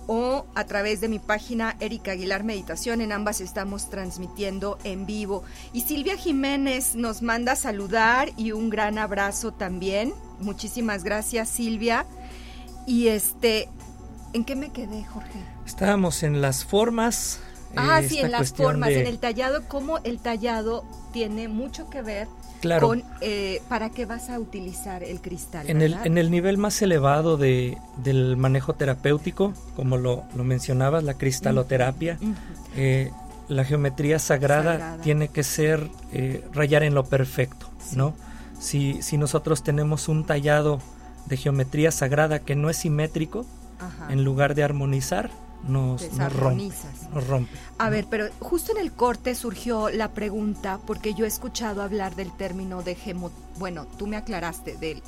[0.09, 3.03] o a través de mi página Erika Aguilar Meditación.
[3.03, 5.45] En ambas estamos transmitiendo en vivo.
[5.73, 10.15] Y Silvia Jiménez nos manda saludar y un gran abrazo también.
[10.41, 12.07] Muchísimas gracias, Silvia.
[12.87, 13.69] Y este,
[14.33, 15.39] ¿en qué me quedé, Jorge?
[15.67, 17.41] Estábamos en las formas.
[17.77, 22.27] Ah, sí, en las formas, en el tallado, cómo el tallado tiene mucho que ver
[22.61, 22.89] claro.
[22.89, 25.69] con eh, para qué vas a utilizar el cristal.
[25.69, 31.05] En el, en el nivel más elevado de, del manejo terapéutico, como lo, lo mencionabas,
[31.05, 32.19] la cristaloterapia,
[32.77, 33.11] eh,
[33.49, 38.15] la geometría sagrada, tiene que ser eh, rayar en lo perfecto, ¿no?
[38.59, 40.81] Si, si nosotros tenemos un tallado
[41.27, 43.47] de geometría sagrada que no es simétrico,
[44.09, 45.31] en lugar de armonizar,
[45.67, 46.71] nos, nos, rompe,
[47.13, 47.51] nos rompe.
[47.79, 52.15] A ver, pero justo en el corte surgió la pregunta, porque yo he escuchado hablar
[52.15, 53.31] del término de gemo...
[53.59, 55.03] Bueno, tú me aclaraste del...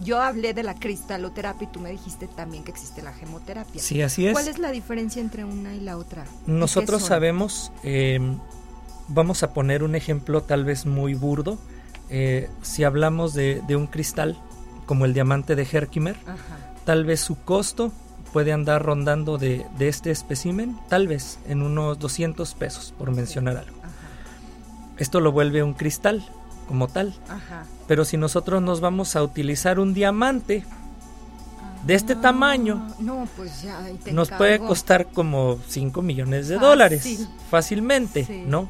[0.00, 3.80] Yo hablé de la cristaloterapia y tú me dijiste también que existe la gemoterapia.
[3.80, 4.32] Sí, así es.
[4.32, 6.24] ¿Cuál es la diferencia entre una y la otra?
[6.46, 8.18] Nosotros sabemos, eh,
[9.06, 11.58] vamos a poner un ejemplo tal vez muy burdo.
[12.10, 14.36] Eh, si hablamos de, de, un cristal
[14.84, 16.16] como el diamante de Herkimer,
[16.84, 17.92] tal vez su costo
[18.34, 23.76] puede andar rondando de, este espécimen, tal vez en unos 200 pesos, por mencionar algo.
[24.98, 26.26] Esto lo vuelve un cristal
[26.66, 27.14] como tal.
[27.86, 30.64] Pero si nosotros nos vamos a utilizar un diamante
[31.86, 32.84] de este ah, tamaño,
[33.36, 33.66] pues
[34.10, 38.68] nos puede costar como 5 millones de dólares fácilmente, ¿no?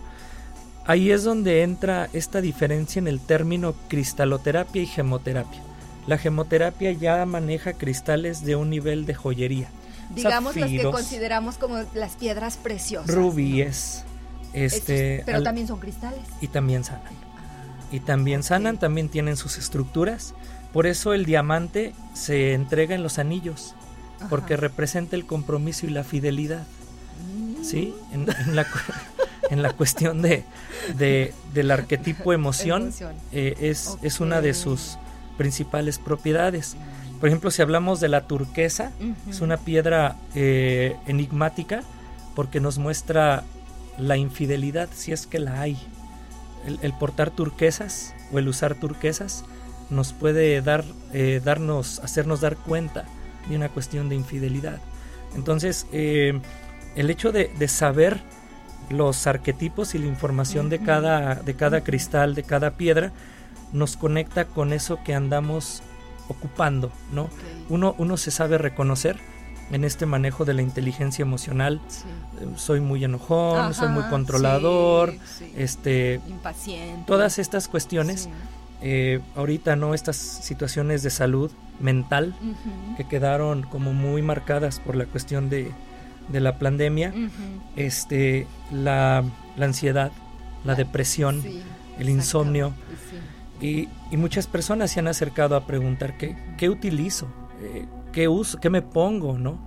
[0.85, 5.62] Ahí es donde entra esta diferencia en el término cristaloterapia y gemoterapia.
[6.07, 9.69] La gemoterapia ya maneja cristales de un nivel de joyería.
[10.14, 13.14] Digamos los que consideramos como las piedras preciosas.
[13.14, 14.05] Rubíes.
[14.53, 16.21] Este, pero también son cristales.
[16.40, 17.12] Y también sanan.
[17.90, 20.35] y también sanan, también tienen sus estructuras.
[20.73, 23.75] Por eso el diamante se entrega en los anillos,
[24.29, 26.64] porque representa el compromiso y la fidelidad.
[27.37, 27.64] Mm.
[27.64, 27.95] ¿Sí?
[28.12, 28.67] En, la,
[29.51, 30.45] en, la, cuestión de,
[30.99, 32.93] del arquetipo emoción,
[33.33, 34.99] eh, es, es una de sus
[35.37, 36.77] principales propiedades.
[37.20, 38.92] Por ejemplo, si hablamos de la turquesa,
[39.29, 41.83] es una piedra eh, enigmática
[42.35, 43.44] porque nos muestra
[43.99, 45.79] la infidelidad, si es que la hay.
[46.83, 49.44] El, portar turquesas o el usar turquesas
[49.90, 53.05] nos puede dar, eh, darnos, hacernos dar cuenta
[53.49, 54.81] de una cuestión de infidelidad.
[55.35, 56.40] Entonces, eh,
[56.97, 58.20] el hecho de, saber
[58.90, 63.12] los arquetipos y la información de, cada, de cada cristal, de cada piedra,
[63.75, 65.83] nos conecta con eso que andamos
[66.29, 67.29] ocupando, ¿no?
[67.69, 69.19] Uno, uno se sabe reconocer
[69.71, 71.81] en este manejo de la inteligencia emocional.
[72.41, 75.15] Eh, soy muy enojón, soy muy controlador,
[75.57, 77.05] este impaciente.
[77.07, 78.29] Todas estas cuestiones
[78.83, 79.95] eh, ahorita, ¿no?
[79.95, 82.35] Estas situaciones de salud mental
[82.97, 85.73] que quedaron como muy marcadas por la cuestión de,
[86.33, 87.13] la pandemia,
[87.77, 89.25] este, la,
[89.59, 90.13] ansiedad,
[90.65, 91.43] la depresión,
[91.99, 92.75] el insomnio.
[93.64, 97.29] Y, muchas personas se han acercado a preguntar qué, qué utilizo,
[97.62, 99.59] eh, qué uso, qué me pongo, ¿no?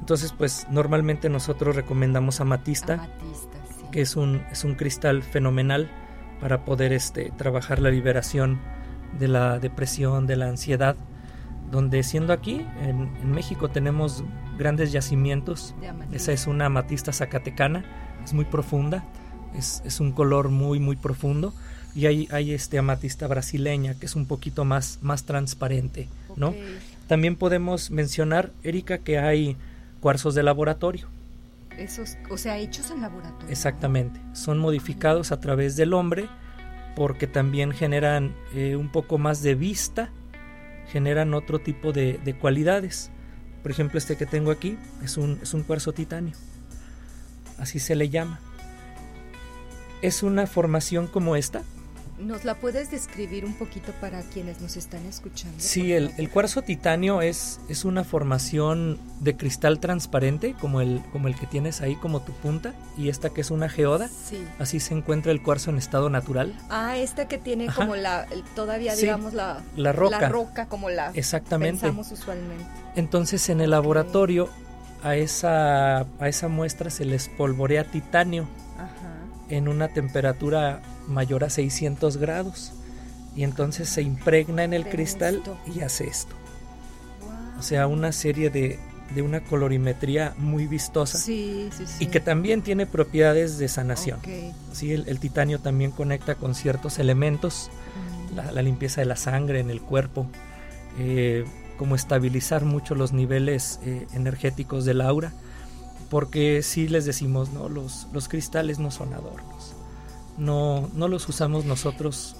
[0.00, 3.08] Entonces, pues normalmente nosotros recomendamos amatista,
[3.92, 5.88] que es un, es un cristal fenomenal
[6.40, 8.60] para poder este, trabajar la liberación
[9.20, 10.96] de la depresión, de la ansiedad,
[11.70, 14.24] donde siendo aquí, en, México, tenemos
[14.58, 15.76] grandes yacimientos.
[16.10, 17.84] Esa es una amatista zacatecana,
[18.24, 19.04] es muy profunda,
[19.54, 21.54] es, es un color muy, muy profundo
[21.94, 26.54] y hay, hay este amatista brasileña que es un poquito más, más transparente, ¿no?
[27.06, 29.56] También podemos mencionar, Erika, que hay
[30.00, 31.06] cuarzos de laboratorio.
[31.78, 33.48] Esos, o sea, hechos en laboratorio.
[33.48, 36.28] Exactamente, son modificados a través del hombre
[36.94, 40.10] porque también generan eh, un poco más de vista,
[40.90, 43.10] generan otro tipo de, de, cualidades.
[43.62, 46.36] Por ejemplo, este que tengo aquí es un, es un cuarzo titanio,
[47.58, 48.40] así se le llama.
[50.02, 51.62] Es una formación como esta,
[52.18, 55.56] ¿Nos la puedes describir un poquito para quienes nos están escuchando?
[55.58, 61.34] Sí, el, cuarzo titanio es, es una formación de cristal transparente, como el, como el
[61.34, 64.08] que tienes ahí como tu punta, y esta que es una geoda.
[64.08, 64.44] Sí.
[64.60, 66.54] Así se encuentra el cuarzo en estado natural.
[66.70, 70.20] Ah, esta que tiene como la, todavía digamos la, la roca.
[70.20, 71.80] La roca como la Exactamente.
[71.80, 72.64] pensamos usualmente.
[72.94, 74.48] Entonces en el laboratorio
[75.02, 78.46] a esa, a esa muestra se les polvorea titanio
[79.50, 82.72] en una temperatura mayor a 600 grados.
[83.36, 85.42] Y entonces se impregna en el cristal
[85.74, 86.34] y hace esto.
[87.58, 88.78] O sea, una serie de,
[89.14, 94.20] de una colorimetría muy vistosa sí, sí, y que también tiene propiedades de sanación.
[94.72, 97.70] Sí, el, titanio también conecta con ciertos elementos,
[98.32, 98.54] mm.
[98.54, 100.26] la, limpieza de la sangre en el cuerpo,
[100.98, 101.44] eh,
[101.76, 105.32] como estabilizar mucho los niveles eh, energéticos del aura
[106.14, 109.53] porque si les decimos, no, los, los cristales no son adornos,
[110.38, 112.36] no, no los usamos nosotros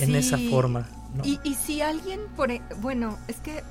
[0.00, 0.88] en esa forma.
[1.22, 3.62] Y, y, si alguien, por, e, bueno, es que,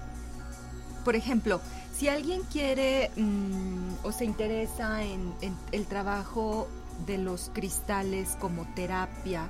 [1.03, 1.61] por ejemplo,
[1.97, 5.33] si alguien quiere mm, o se interesa en,
[5.71, 6.67] el trabajo
[7.05, 9.47] de los cristales como terapia,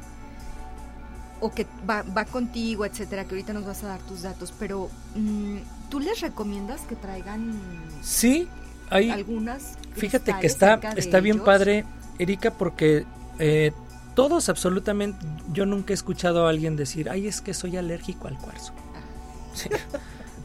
[1.41, 4.89] o que va, va, contigo, etcétera, que ahorita nos vas a dar tus datos, pero
[5.15, 5.57] mm,
[5.89, 7.59] ¿tú les recomiendas que traigan
[8.01, 8.47] sí,
[8.89, 11.85] hay, algunas Fíjate que está, está bien padre,
[12.19, 13.05] Erika, porque
[13.39, 13.71] eh,
[14.15, 18.37] todos absolutamente, yo nunca he escuchado a alguien decir, ay, es que soy alérgico al
[18.37, 18.73] cuarzo.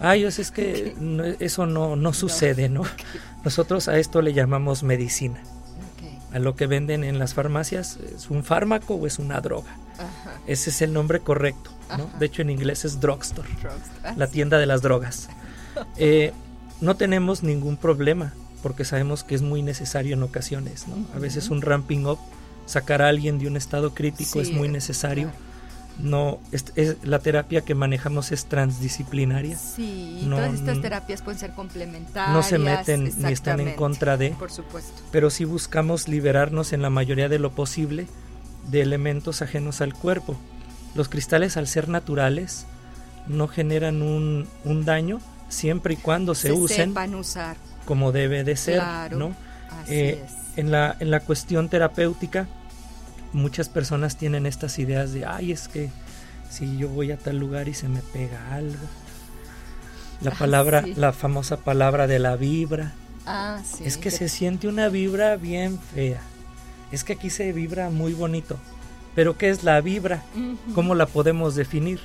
[0.00, 0.96] Ay, es que
[1.40, 2.82] eso no, no sucede, ¿no?
[3.44, 5.40] Nosotros a esto le llamamos medicina.
[6.32, 9.76] A lo que venden en las farmacias, ¿es un fármaco o es una droga?
[10.46, 12.10] Ese es el nombre correcto, ¿no?
[12.18, 13.48] De hecho, en inglés es drugstore,
[14.16, 15.28] la tienda de las drogas.
[15.96, 16.32] Eh,
[16.80, 20.96] no tenemos ningún problema porque sabemos que es muy necesario en ocasiones, ¿no?
[21.14, 22.18] A veces un ramping up,
[22.70, 25.30] sacar a alguien de un estado crítico es muy necesario.
[25.98, 26.64] No, es,
[27.02, 29.58] la terapia que manejamos es transdisciplinaria.
[29.58, 32.32] Sí, todas estas terapias pueden ser complementarias.
[32.32, 34.30] No se meten ni están en contra de.
[34.30, 35.02] Por supuesto.
[35.12, 38.06] Pero sí buscamos liberarnos en la mayoría de lo posible
[38.70, 40.36] de elementos ajenos al cuerpo.
[40.94, 42.64] Los cristales, al ser naturales,
[43.26, 46.94] no generan un, un daño siempre y cuando se, se usen.
[47.14, 48.82] Usar como debe de ser,
[49.16, 49.34] ¿no?
[49.88, 50.24] Eh,
[50.56, 52.46] en, la, en la cuestión terapéutica,
[53.32, 55.90] muchas personas tienen estas ideas de, ay, es que
[56.50, 58.84] si yo voy a tal lugar y se me pega algo.
[60.20, 62.92] La ah, palabra, la famosa palabra de la vibra.
[63.26, 66.20] Ah, es que, se siente una vibra bien fea.
[66.90, 68.58] Es que aquí se vibra muy bonito.
[69.14, 70.22] Pero ¿qué es la vibra?
[70.74, 72.00] ¿Cómo la podemos definir?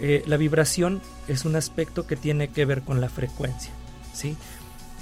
[0.00, 3.72] Eh, la vibración es un aspecto que tiene que ver con la frecuencia.
[4.12, 4.36] ¿sí?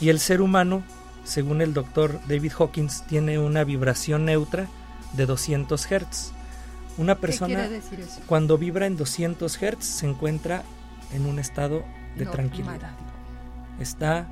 [0.01, 0.83] Y el ser humano,
[1.25, 4.68] según el doctor David Hawkins, tiene una vibración neutra
[5.13, 6.33] de 200 Hz.
[6.98, 7.69] Una persona
[8.27, 10.63] cuando vibra en 200 Hz se encuentra
[11.13, 11.85] en un estado
[12.17, 12.92] de tranquilidad.
[13.81, 14.29] Está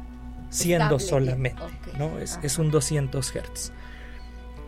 [0.51, 1.62] siendo solamente,
[1.99, 2.18] ¿no?
[2.18, 3.72] Es, es, un 200 Hz.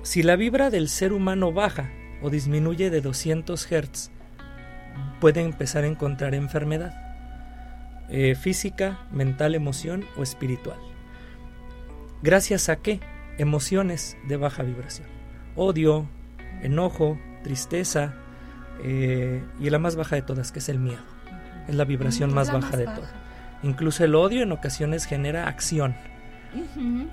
[0.03, 1.91] Si la vibra del ser humano baja
[2.23, 4.11] o disminuye de 200 Hz,
[5.21, 7.03] puede empezar a encontrar enfermedad
[8.15, 10.79] eh, física, mental, emoción o espiritual.
[12.23, 13.01] ¿Gracias a qué?
[13.39, 15.09] Emociones de baja vibración.
[15.57, 16.07] Odio,
[16.63, 18.15] enojo, tristeza
[18.83, 21.03] eh, y la más baja de todas, que es el miedo.
[21.69, 23.13] Es la vibración más baja de todas.
[23.63, 25.95] Incluso el odio en ocasiones genera acción.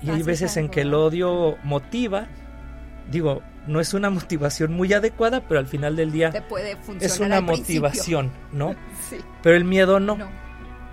[0.02, 2.26] Y hay veces en que el odio motiva,
[3.10, 7.02] digo, no es una motivación muy adecuada, pero al final del día Te puede funcionar
[7.02, 7.82] es una principio.
[7.82, 8.74] motivación, ¿no?
[9.08, 9.16] Sí.
[9.42, 10.16] Pero el miedo no.
[10.16, 10.28] No.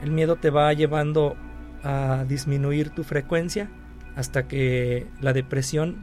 [0.01, 1.35] El miedo te va llevando
[1.83, 3.69] a disminuir tu frecuencia
[4.15, 5.97] hasta que la depresión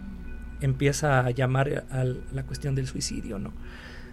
[0.64, 3.52] empieza a llamar a la cuestión del suicidio, ¿no?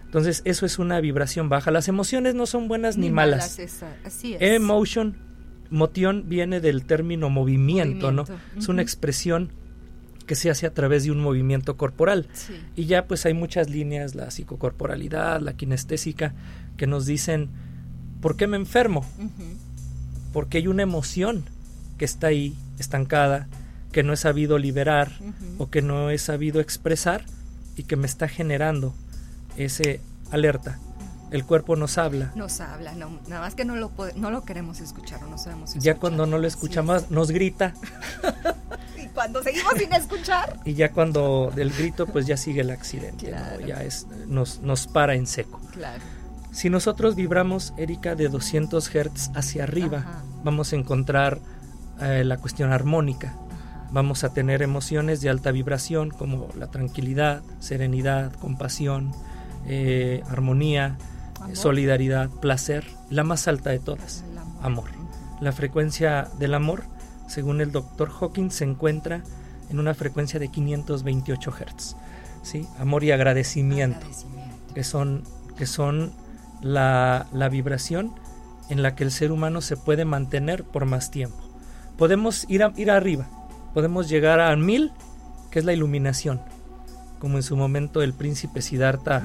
[0.04, 1.70] Entonces, eso es una vibración baja.
[1.70, 3.58] Las emociones no son buenas ni, malas.
[3.58, 4.42] esa- así es.
[4.42, 5.16] Emotion,
[5.70, 8.24] motion viene del término movimiento, ¿no?
[8.58, 9.50] Es una expresión
[10.26, 12.28] que se hace a través de un movimiento corporal.
[12.34, 12.52] Sí.
[12.76, 16.34] Y ya pues hay muchas líneas, la psicocorporalidad, la kinestésica,
[16.76, 17.48] que nos dicen,
[18.20, 19.04] ¿por qué me enfermo?
[20.32, 21.44] Porque hay una emoción
[21.98, 23.48] que está ahí, estancada,
[23.92, 25.12] que no he sabido liberar
[25.58, 27.24] o que no he sabido expresar
[27.76, 28.94] y que me está generando
[29.56, 30.78] ese alerta.
[31.30, 32.30] El cuerpo nos habla.
[32.34, 35.70] Nos habla, no, nada más que no lo, no lo queremos escuchar o no sabemos
[35.74, 35.96] Ya escuchar.
[35.98, 37.74] cuando no lo escuchamos, nos grita.
[39.02, 40.60] Y cuando seguimos sin escuchar.
[40.64, 43.34] Y ya cuando del grito, pues ya sigue el accidente.
[43.66, 45.60] Ya es, nos, nos para en seco.
[45.72, 46.00] Claro.
[46.52, 50.22] Si nosotros vibramos, Erika, de 200 Hz hacia arriba, Ajá.
[50.44, 51.40] vamos a encontrar
[52.00, 53.34] eh, la cuestión armónica.
[53.92, 59.12] Vamos a tener emociones de alta vibración como la tranquilidad, serenidad, compasión,
[59.66, 60.96] eh, armonía,
[61.40, 61.56] Amor.
[61.56, 64.24] solidaridad, placer, la más alta de todas,
[64.62, 64.88] amor.
[65.40, 66.84] La frecuencia del amor,
[67.28, 69.22] según el doctor Hawking, se encuentra
[69.70, 71.96] en una frecuencia de 528 Hz.
[72.42, 72.66] ¿sí?
[72.78, 74.74] Amor y agradecimiento Agradecimiento.
[74.74, 75.24] que son,
[75.58, 76.12] que son
[76.62, 78.12] la, la vibración
[78.68, 81.36] en la que el ser humano se puede mantener por más tiempo.
[81.98, 83.28] Podemos ir, a- ir arriba,
[83.74, 84.92] podemos llegar a mil,
[85.50, 86.40] que es la iluminación,
[87.18, 89.22] como en su momento el príncipe Siddhartha,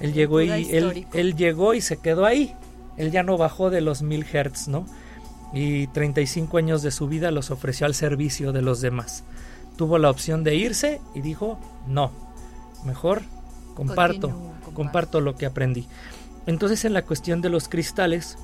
[0.00, 2.54] él llegó y él, llegó y se quedó ahí,
[2.96, 4.86] él ya no bajó de los mil hertz, ¿no?
[5.52, 9.24] Y 35 años de su vida los ofreció al servicio de los demás.
[9.76, 12.10] Tuvo la opción de irse y dijo, no,
[12.84, 13.22] mejor
[13.74, 14.74] comparto, Continúo, comparto.
[14.74, 15.86] comparto lo que aprendí.
[16.46, 18.36] Entonces en la cuestión de los cristales,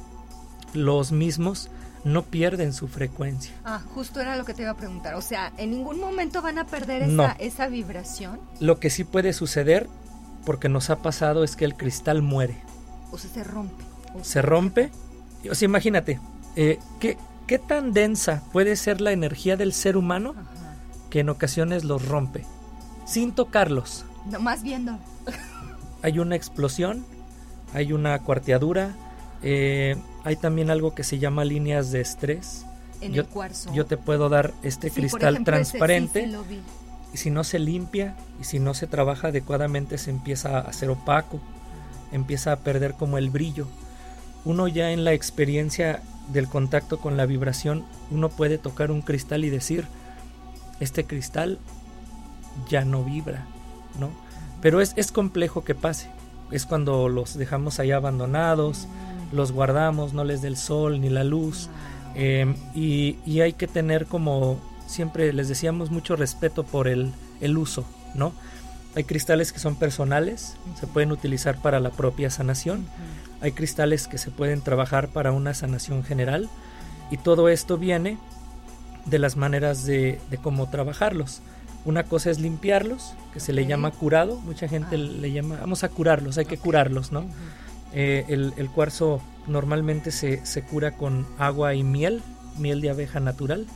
[0.72, 1.68] los mismos
[2.04, 3.52] no pierden su frecuencia.
[3.64, 5.14] Ah, justo era lo que te iba a preguntar.
[5.14, 7.34] O sea, en ningún momento van a perder esa, No.
[7.38, 8.40] esa vibración.
[8.58, 9.88] Lo que sí puede suceder,
[10.46, 12.56] porque nos ha pasado, es que el cristal muere.
[13.12, 13.84] O sea, se rompe.
[14.18, 14.90] O Se rompe.
[15.50, 16.20] O sea, imagínate,
[16.56, 20.74] eh, ¿qué, ¿qué tan densa puede ser la energía del ser humano Ajá.
[21.10, 22.44] que en ocasiones los rompe?
[23.06, 24.04] Sin tocarlos.
[24.26, 24.98] Nomás viendo.
[26.02, 27.04] Hay una explosión,
[27.74, 28.94] hay una cuarteadura,
[29.42, 32.64] eh, hay también algo que se llama líneas de estrés.
[33.00, 33.72] En Yo- el cuarzo.
[33.72, 36.28] Yo te puedo dar este Sí, cristal ejemplo, ese sí, transparente.
[37.12, 40.90] y si no se limpia y si no se trabaja adecuadamente se empieza a hacer
[40.90, 41.40] opaco,
[42.12, 43.66] empieza a perder como el brillo.
[44.44, 46.02] Uno ya en la experiencia
[46.32, 49.86] del contacto con la vibración, uno puede tocar un cristal y decir,
[50.78, 51.58] este cristal
[52.68, 53.46] ya no vibra,
[53.98, 54.10] ¿no?
[54.60, 56.08] Pero es, es complejo que pase.
[56.50, 58.86] Es cuando los dejamos ahí abandonados,
[59.32, 61.68] los guardamos, no les dé el sol ni la luz.
[62.14, 67.56] Eh, y, y hay que tener como siempre les decíamos mucho respeto por el, el
[67.56, 68.32] uso, ¿no?
[68.96, 72.84] Hay cristales que son personales, se pueden utilizar para la propia sanación,
[73.40, 76.48] hay cristales que se pueden trabajar para una sanación general
[77.12, 78.18] y todo esto viene
[79.06, 81.40] de las maneras de, de cómo trabajarlos.
[81.84, 84.98] Una cosa es limpiarlos, que se le llama curado, mucha gente Ah.
[84.98, 87.24] le llama, vamos a curarlos, hay que curarlos, ¿no?
[87.92, 92.22] Eh, el, el cuarzo normalmente se, se cura con agua y miel,
[92.58, 93.66] miel de abeja natural,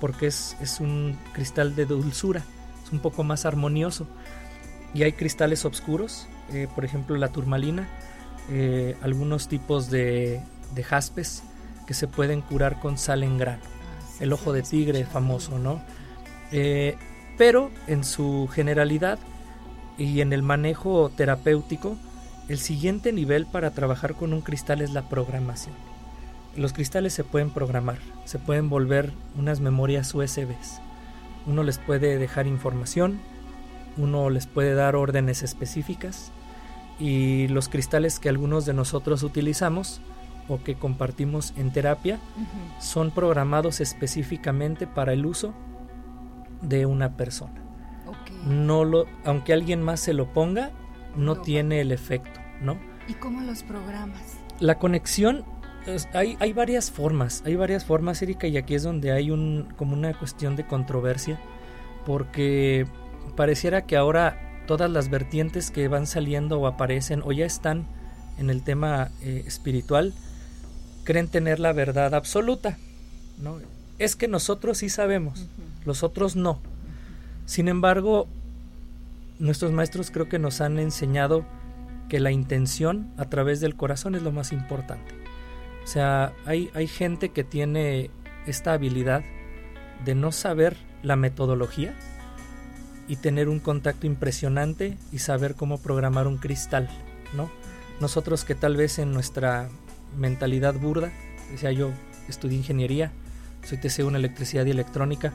[0.00, 2.42] porque es, es un cristal de dulzura,
[2.84, 4.06] es un poco más armonioso.
[4.94, 7.88] Y hay cristales oscuros, eh, por ejemplo la turmalina,
[8.50, 10.42] eh, algunos tipos de,
[10.74, 11.42] de jaspes
[11.86, 13.62] que se pueden curar con sal en grano.
[13.62, 15.82] Ah, El ojo de tigre famoso, ¿no?
[17.38, 19.18] Pero en su generalidad
[19.96, 21.96] y en el manejo terapéutico,
[22.50, 25.72] el siguiente nivel para trabajar con un cristal es la programación.
[26.56, 30.80] Los cristales se pueden programar, se pueden volver unas memorias USBs.
[31.46, 33.20] Uno les puede dejar información,
[33.96, 36.32] uno les puede dar órdenes específicas
[36.98, 40.00] y los cristales que algunos de nosotros utilizamos
[40.48, 42.18] o que compartimos en terapia
[42.80, 45.54] son programados específicamente para el uso
[46.62, 47.62] de una persona.
[48.44, 50.72] No lo, aunque alguien más se lo ponga,
[51.16, 52.78] no tiene el efecto, ¿no?
[53.08, 54.38] ¿Y cómo los programas?
[54.60, 55.44] La conexión
[55.86, 59.68] es- hay, hay varias formas, hay varias formas, Erika, y aquí es donde hay un
[59.76, 61.38] como una cuestión de controversia,
[62.06, 62.86] porque
[63.36, 67.86] pareciera que ahora todas las vertientes que van saliendo o aparecen o ya están
[68.38, 70.14] en el tema eh, espiritual
[71.04, 72.78] creen tener la verdad absoluta,
[73.38, 73.58] ¿no?
[73.98, 75.46] Es que nosotros sí sabemos,
[75.84, 76.60] los otros no.
[77.46, 78.28] Sin embargo,
[79.40, 81.44] nuestros maestros creo que nos han enseñado
[82.08, 85.14] que la intención a través del corazón es lo más importante.
[85.82, 88.10] O sea, hay, hay gente que tiene
[88.46, 89.24] esta habilidad
[90.04, 91.94] de no saber la metodología
[93.08, 96.88] y tener un contacto impresionante y saber cómo programar un cristal,
[97.34, 97.50] ¿no?
[98.00, 99.68] Nosotros que tal vez en nuestra
[100.16, 101.12] mentalidad burda,
[101.50, 101.90] decía yo
[102.28, 103.12] estudié ingeniería,
[103.64, 105.32] soy TCU en electricidad y electrónica,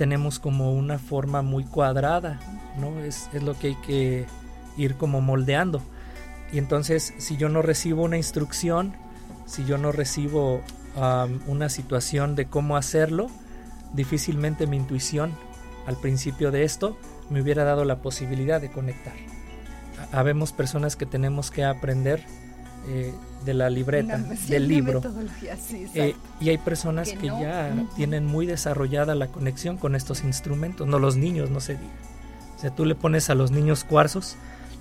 [0.00, 2.40] tenemos como una forma muy cuadrada,
[2.78, 3.00] ¿no?
[3.00, 4.24] Es, es lo que hay que
[4.78, 5.82] ir como moldeando.
[6.54, 8.94] Y entonces, si yo no recibo una instrucción,
[9.44, 10.62] si yo no recibo
[11.46, 13.26] una situación de cómo hacerlo,
[13.92, 15.34] difícilmente mi intuición
[15.86, 16.96] al principio de esto
[17.28, 19.12] me hubiera dado la posibilidad de conectar.
[20.12, 22.24] Habemos personas que tenemos que aprender
[22.88, 23.12] eh,
[23.44, 24.18] de la libreta,
[24.48, 25.02] del libro.
[25.94, 30.98] Eh, y hay personas que, ya tienen muy desarrollada la conexión con estos instrumentos, no
[30.98, 31.92] los niños, no se diga.
[32.56, 34.36] O sea, tú le pones a los niños cuarzos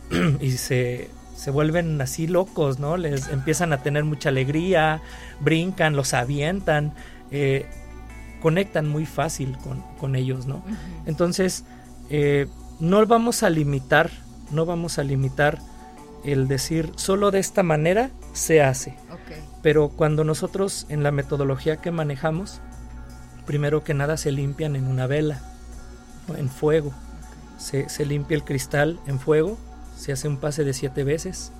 [0.41, 2.97] y se, se vuelven así locos, ¿no?
[2.97, 5.01] Les empiezan a tener mucha alegría,
[5.39, 6.93] brincan, los avientan,
[7.31, 7.65] eh,
[8.41, 9.57] conectan muy fácil
[9.99, 10.63] con, ellos, ¿no?
[11.05, 11.63] Entonces,
[12.79, 14.09] no vamos a limitar,
[14.51, 15.59] no vamos a limitar
[16.23, 18.95] el decir solo de esta manera se hace.
[19.61, 22.61] Pero cuando nosotros en la metodología que manejamos,
[23.45, 25.41] primero que nada se limpian en una vela,
[26.37, 26.93] en fuego.
[27.57, 29.57] Se, se, limpia el cristal en fuego,
[29.97, 31.51] se hace un pase de siete veces.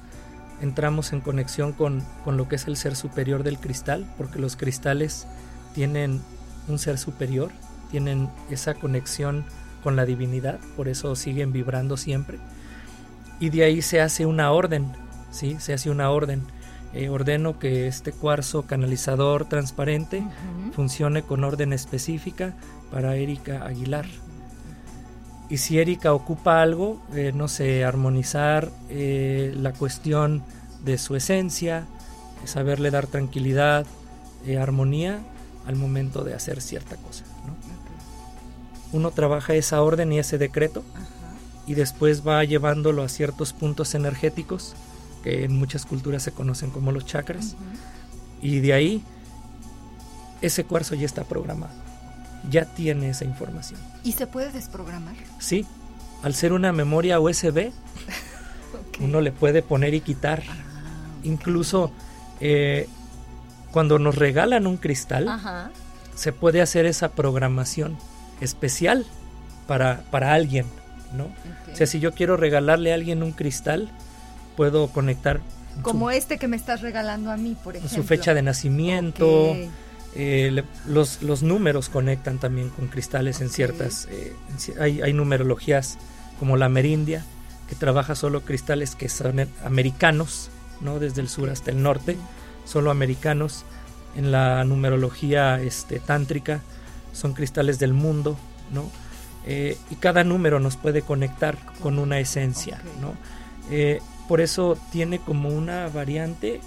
[0.61, 4.55] Entramos en conexión con, con lo que es el ser superior del cristal, porque los
[4.55, 5.27] cristales
[5.73, 6.21] tienen
[6.69, 7.51] un ser superior,
[7.91, 9.45] tienen esa conexión
[9.83, 12.39] con la divinidad, por eso siguen vibrando siempre
[13.39, 14.91] y de ahí se hace una orden,
[15.31, 15.57] ¿sí?
[15.59, 16.43] Se hace una orden.
[16.91, 20.23] Eh, ordeno que este cuarzo canalizador transparente
[20.73, 22.55] funcione con orden específica
[22.91, 24.07] para Erika Aguilar.
[25.49, 30.43] Y si Erika ocupa algo, eh, no sé, armonizar eh, la cuestión
[30.83, 31.85] de su esencia,
[32.45, 33.85] saberle dar tranquilidad,
[34.59, 35.19] armonía
[35.67, 37.23] al momento de hacer cierta cosa.
[38.91, 40.83] Uno trabaja esa orden y ese decreto
[41.67, 44.75] y después va llevándolo a ciertos puntos energéticos
[45.23, 47.55] que en muchas culturas se conocen como los chakras
[48.41, 49.03] y de ahí
[50.41, 51.73] ese cuarzo ya está programado
[52.49, 53.79] ya tiene esa información.
[54.03, 55.65] Y se puede desprogramar sí
[56.23, 57.71] al ser una memoria USB
[58.99, 60.43] uno le puede poner y quitar.
[60.47, 60.55] Ah,
[61.23, 61.91] incluso
[62.39, 62.87] eh,
[63.71, 65.39] cuando nos regalan un cristal
[66.15, 67.97] se puede hacer esa programación
[68.41, 69.05] especial
[69.67, 70.65] para, para alguien
[71.13, 71.25] ¿no?
[71.71, 73.89] O sea, si yo quiero regalarle a alguien un cristal,
[74.55, 75.41] puedo conectar.
[75.81, 77.95] Como este que me estás regalando a mí, por ejemplo.
[77.95, 79.55] Su fecha de nacimiento.
[80.15, 84.07] Eh, los, los, números conectan también con cristales en ciertas.
[84.09, 84.33] Eh,
[84.79, 85.99] hay, hay, numerologías
[86.39, 87.23] como la Merindia,
[87.67, 90.49] que trabaja solo cristales que son americanos,
[90.81, 90.99] ¿no?
[90.99, 92.17] Desde el sur hasta el norte,
[92.65, 93.65] solo americanos.
[94.15, 96.61] En la numerología este, tántrica
[97.13, 98.37] son cristales del mundo,
[98.73, 98.89] ¿no?
[99.45, 103.13] Eh, y cada número nos puede conectar con una esencia, ¿no?
[103.71, 106.61] Eh, por eso tiene como una variante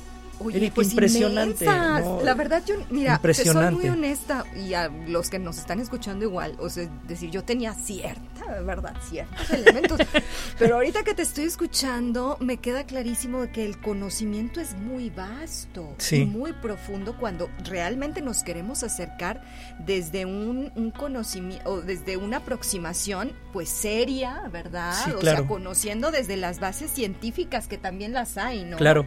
[0.45, 1.65] Oye, pues impresionante.
[1.65, 6.57] La verdad, yo, mira, soy muy honesta y a los que nos están escuchando igual,
[6.59, 8.95] o sea, decir, yo tenía cierta, ¿verdad?
[9.09, 10.01] Ciertos elementos.
[10.59, 15.97] pero ahorita que te estoy escuchando, me queda clarísimo que el conocimiento es muy vasto
[16.11, 19.43] y muy profundo cuando realmente nos queremos acercar
[19.79, 24.95] desde un, un conocimiento, o desde una aproximación, pues seria, ¿verdad?
[25.17, 28.77] o sea, conociendo desde las bases científicas que también las hay, ¿no?
[28.77, 29.07] Claro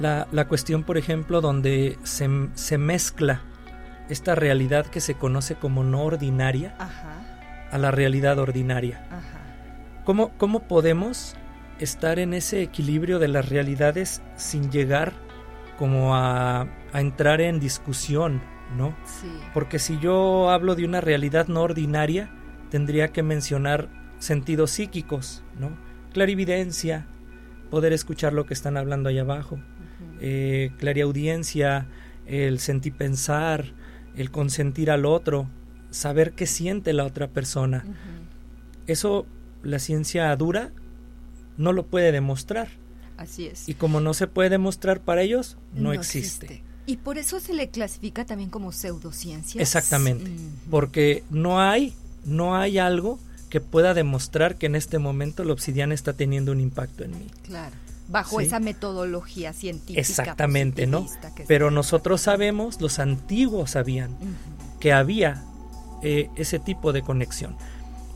[0.00, 3.42] la, la cuestión, por ejemplo, donde se, se, mezcla
[4.08, 6.74] esta realidad que se conoce como no ordinaria
[7.70, 9.06] a la realidad ordinaria.
[10.04, 11.36] ¿Cómo, ¿Cómo podemos
[11.80, 15.12] estar en ese equilibrio de las realidades sin llegar
[15.78, 16.62] como a,
[16.92, 18.40] a entrar en discusión,
[18.76, 18.96] ¿no?
[19.52, 22.30] Porque si yo hablo de una realidad no ordinaria,
[22.70, 25.76] tendría que mencionar sentidos psíquicos, ¿no?
[26.12, 27.06] Clarividencia,
[27.70, 29.58] poder escuchar lo que están hablando ahí abajo,
[30.20, 30.70] eh,
[31.02, 31.86] audiencia,
[32.26, 33.72] el sentir pensar,
[34.16, 35.48] el consentir al otro,
[35.90, 37.84] saber qué siente la otra persona.
[38.86, 39.26] Eso
[39.62, 40.70] la ciencia dura
[41.56, 42.68] no lo puede demostrar.
[43.16, 43.68] Así es.
[43.68, 46.62] Y como no se puede demostrar para ellos, no, existe.
[46.84, 49.60] Y por eso se le clasifica también como pseudociencia.
[49.60, 50.30] Exactamente,
[50.70, 51.94] porque no hay,
[52.24, 56.60] no hay algo que pueda demostrar que en este momento la obsidiana está teniendo un
[56.60, 57.26] impacto en mí.
[57.44, 60.00] Claro bajo esa metodología científica.
[60.00, 61.06] Exactamente, ¿no?
[61.48, 64.16] Pero nosotros sabemos, los antiguos sabían
[64.80, 65.42] que había
[66.02, 67.56] eh, ese tipo de conexión.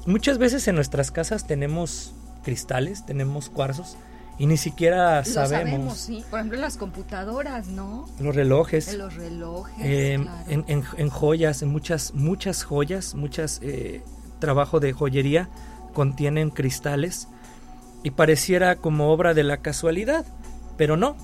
[0.07, 2.14] Muchas veces en nuestras casas tenemos
[2.45, 3.97] cristales, tenemos cuarzos
[4.38, 5.49] y ni siquiera Lo sabemos.
[5.49, 6.24] sabemos, sí.
[6.30, 8.09] Por ejemplo, en las computadoras, ¿no?
[8.18, 8.88] Los relojes.
[8.88, 9.74] En los relojes.
[9.80, 10.45] Eh, claro.
[10.49, 14.03] en, en- en joyas, en muchas, muchas joyas, muchas eh,
[14.38, 15.49] trabajo de joyería
[15.93, 17.28] contienen cristales
[18.03, 20.24] y pareciera como obra de la casualidad,
[20.76, 21.16] pero no.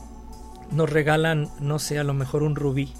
[0.73, 2.93] Nos regalan, no sé, a lo mejor un rubí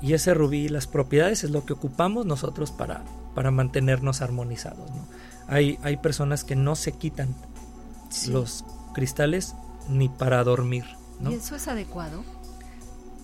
[0.00, 3.02] y ese rubí, las propiedades es lo que ocupamos nosotros para,
[3.34, 4.90] para mantenernos armonizados.
[4.90, 5.06] ¿no?
[5.48, 7.34] Hay, hay personas que no se quitan
[8.08, 8.30] Sí.
[8.30, 9.54] los cristales
[9.88, 10.84] ni para dormir.
[11.20, 11.30] ¿no?
[11.30, 12.22] ¿Y eso es adecuado?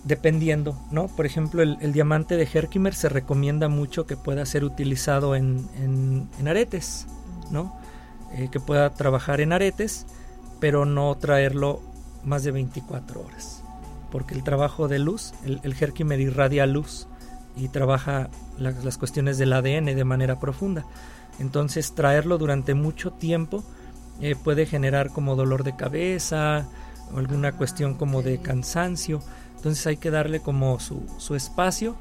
[0.05, 1.07] Dependiendo, ¿no?
[1.07, 5.67] Por ejemplo, el, el diamante de Herkimer se recomienda mucho que pueda ser utilizado en,
[5.75, 7.05] en- en aretes,
[7.51, 7.77] ¿no?
[8.35, 10.05] Eh, que pueda trabajar en aretes,
[10.59, 11.81] pero no traerlo
[12.23, 13.63] más de 24 horas.
[14.11, 17.07] Porque el trabajo de luz, el, el Herkimer irradia luz
[17.55, 20.85] y trabaja la- las cuestiones del ADN de manera profunda.
[21.39, 23.63] Entonces, traerlo durante mucho tiempo
[24.21, 26.67] eh, puede generar como dolor de cabeza
[27.13, 29.21] o alguna cuestión como de cansancio.
[29.55, 31.95] Entonces hay que darle como su, su espacio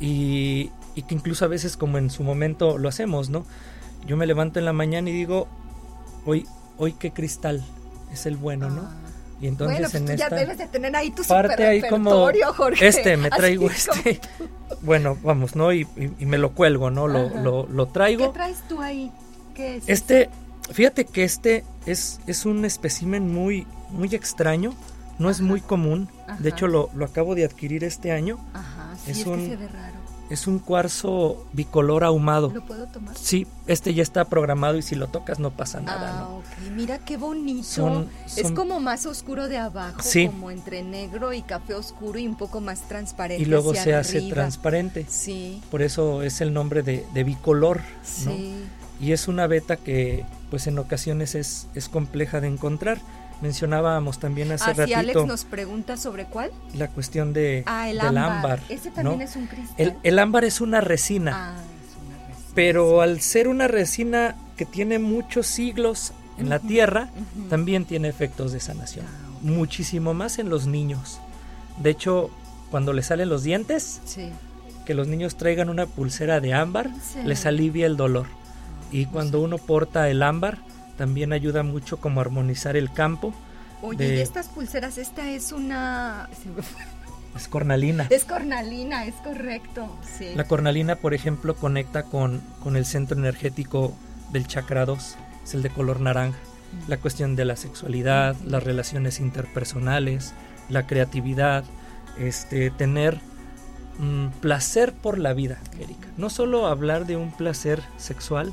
[0.00, 3.44] y, y que incluso a veces como en su momento lo hacemos, ¿no?
[4.06, 5.48] Yo me levanto en la mañana y digo,
[6.28, 7.64] hoy, hoy qué cristal
[8.12, 8.82] es el bueno, ¿no?
[8.82, 8.94] Ah.
[9.40, 11.80] Y entonces bueno, pues en tú esta ya debes de tener ahí tu parte ahí
[11.82, 12.88] como repertorio, Jorge.
[12.88, 14.20] este, me Así traigo como- este.
[14.82, 15.72] Bueno, vamos, ¿no?
[15.72, 17.08] Y, y- y me lo cuelgo, ¿no?
[17.08, 18.30] Lo, lo, lo ¿Qué traigo.
[18.30, 19.10] traes tú ahí?
[19.54, 19.84] ¿Qué es?
[19.88, 20.28] Este,
[20.70, 24.74] fíjate que este es, es un espécimen muy, muy extraño,
[25.18, 26.08] no es muy común.
[26.26, 26.36] Ajá.
[26.40, 28.38] De hecho, lo, lo acabo de adquirir este año.
[28.54, 29.96] Ajá, sí, es es, un- que se ve raro.
[30.30, 32.50] Es un cuarzo bicolor ahumado.
[32.54, 33.16] ¿Lo puedo tomar?
[33.16, 36.36] Sí, este ya está programado y si lo tocas no pasa nada, ah, ¿no?
[36.38, 36.44] ok.
[36.74, 37.64] Mira qué bonito.
[37.64, 40.26] Son- Es como más oscuro de abajo, Sí.
[40.26, 43.42] como entre negro y café oscuro y un poco más transparente.
[43.42, 45.06] Y luego se hace transparente.
[45.08, 47.82] Sí, Por eso es el nombre de, de bicolor, ¿no?
[48.32, 48.54] sí.
[49.00, 53.00] Y es una beta que pues en ocasiones es, es compleja de encontrar.
[53.40, 56.50] Mencionábamos también hace Ah, ratito Alex nos pregunta sobre cuál.
[56.74, 58.32] la cuestión de, Ah, el del ámbar.
[58.32, 58.60] ámbar.
[58.68, 59.24] Ese también ¿no?
[59.24, 59.74] es un cristal.
[59.78, 62.52] el, el ámbar es una resina, Ah, es una resina.
[62.54, 67.48] pero al ser una resina que tiene muchos siglos en la Ujú, tierra, ujú.
[67.48, 69.06] también tiene efectos de sanación.
[69.08, 69.42] Ah, ok.
[69.42, 71.20] Muchísimo más en los niños.
[71.80, 72.30] De hecho,
[72.72, 74.30] cuando les salen los dientes, Sí.
[74.84, 77.20] que los niños traigan una pulsera de ámbar, Sí.
[77.24, 78.26] les alivia el dolor.
[78.90, 80.58] Y cuando uno porta el ámbar,
[80.98, 83.32] también ayuda mucho como a armonizar el campo.
[83.80, 86.28] Oye, de- y estas pulseras, esta es una...
[87.36, 88.06] Es cornalina.
[88.10, 89.96] Es cornalina, es correcto.
[90.18, 90.32] Sí.
[90.34, 93.94] La cornalina, por ejemplo, conecta con, con el centro energético
[94.32, 96.38] del chakra 2, es el de color naranja.
[96.88, 100.34] La cuestión de la sexualidad, las relaciones interpersonales,
[100.68, 101.64] la creatividad,
[102.18, 103.20] este, tener
[103.98, 106.08] mm, placer por la vida, Erika.
[106.16, 108.52] No solo hablar de un placer sexual,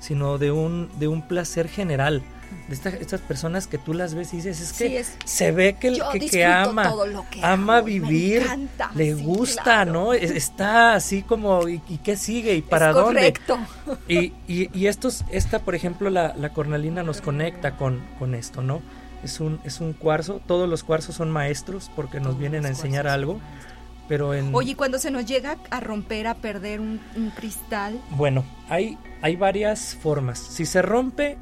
[0.00, 2.22] sino de un, de un placer general.
[2.68, 5.50] De esta- estas personas que tú las ves y dices, es que Sí, es- se
[5.50, 6.92] ve que, que, que ama,
[7.30, 9.92] que ama hago vivir, encanta, le sí, gusta, claro.
[9.92, 10.12] ¿no?
[10.12, 12.54] Es- Está así como, ¿y, y qué sigue?
[12.54, 13.20] ¿Y para es dónde?
[13.32, 13.58] correcto.
[14.08, 18.62] Y, y, y estos, esta, por ejemplo, la, la cornalina nos conecta con, con esto,
[18.62, 18.80] ¿no?
[19.24, 22.68] Es un, es un cuarzo, todos los cuarzos son maestros porque nos Todos vienen a
[22.68, 23.75] enseñar algo, maestros.
[24.08, 24.54] Pero en...
[24.54, 28.98] Oye, y cuando se nos llega a romper, a perder un, un cristal, Bueno, hay,
[29.22, 30.38] hay varias formas.
[30.38, 31.38] Si se rompe,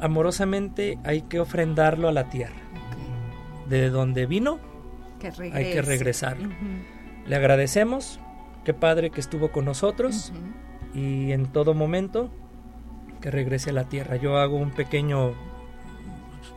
[0.00, 2.54] amorosamente hay que ofrendarlo a la tierra.
[3.68, 4.58] De donde vino,
[5.18, 6.50] que hay que regresarlo.
[7.26, 8.20] Le agradecemos,
[8.64, 10.32] qué padre que estuvo con nosotros.
[10.94, 12.30] y en todo momento
[13.20, 14.16] que regrese a la tierra.
[14.16, 15.32] Yo hago un pequeño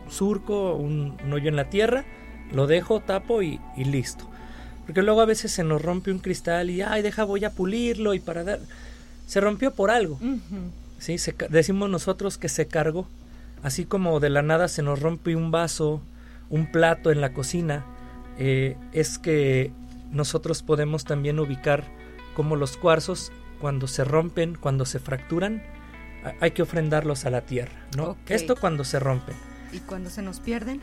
[0.10, 2.03] surco, un, un hoyo en la tierra,
[2.51, 4.30] lo dejo, tapo y, y listo.
[4.88, 8.13] Porque luego a veces se nos rompe un cristal y, ay, deja, voy a pulirlo
[8.13, 8.59] y para dar...
[9.27, 10.17] Se rompió por algo.
[10.97, 11.17] ¿sí?
[11.17, 13.07] Se decimos nosotros que se cargó.
[13.61, 16.01] Así como de la nada se nos rompe un vaso,
[16.49, 17.85] un plato en la cocina,
[18.39, 19.71] eh, es que
[20.11, 21.83] nosotros podemos también ubicar
[22.33, 25.63] como los cuarzos, cuando se rompen, cuando se fracturan,
[26.39, 28.15] hay que ofrendarlos a la tierra, ¿no?
[28.27, 29.35] Esto cuando se rompen.
[29.73, 30.79] ¿Y cuando se nos pierden?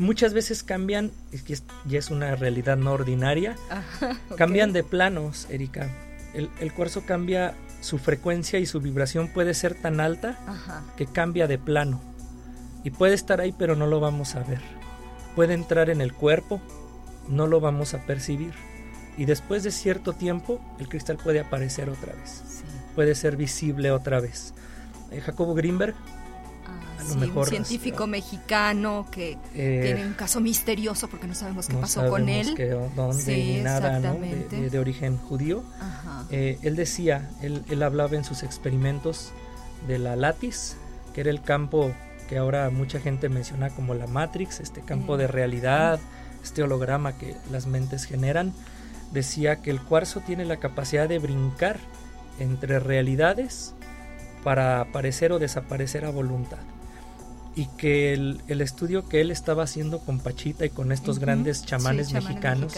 [0.00, 1.10] Muchas veces cambian,
[1.46, 4.36] que es- ya es una realidad no ordinaria, Ajá, ok.
[4.36, 5.88] cambian de planos, Erika.
[6.32, 10.82] El, el cuarzo cambia, su frecuencia y su vibración puede ser tan alta Ajá.
[10.96, 12.00] que cambia de plano.
[12.82, 14.60] Y puede estar ahí pero no lo vamos a ver.
[15.36, 16.62] Puede entrar en el cuerpo,
[17.28, 18.54] no lo vamos a percibir.
[19.18, 22.42] Y después de cierto tiempo el cristal puede aparecer otra vez.
[22.48, 22.64] Sí.
[22.94, 24.54] Puede ser visible otra vez.
[25.10, 26.19] Eh, Jacobo Greenberg Ah,
[26.98, 31.34] A lo sí, mejor, un científico mexicano que eh, tiene un caso misterioso porque no
[31.34, 32.54] sabemos qué no pasó con él.
[32.54, 34.14] qué- dónde Sí, ni nada, ¿no?
[34.14, 34.56] De, exactamente.
[34.60, 35.62] de- de origen judío.
[35.80, 36.24] Ajá.
[36.30, 39.32] Eh, él decía, él, él hablaba en sus experimentos
[39.88, 40.74] de la látiz,
[41.14, 41.92] que era el campo
[42.28, 45.98] que ahora mucha gente menciona como la Matrix, este campo de realidad,
[46.44, 48.52] este holograma que las mentes generan,
[49.10, 51.78] decía que el cuarzo tiene la capacidad de brincar
[52.38, 53.74] entre realidades
[54.44, 56.58] para aparecer o desaparecer a voluntad.
[57.56, 62.12] Y que el, estudio que él estaba haciendo con Pachita y con estos grandes chamanes,
[62.12, 62.74] mexicanos,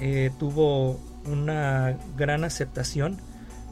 [0.00, 3.18] eh, tuvo una gran aceptación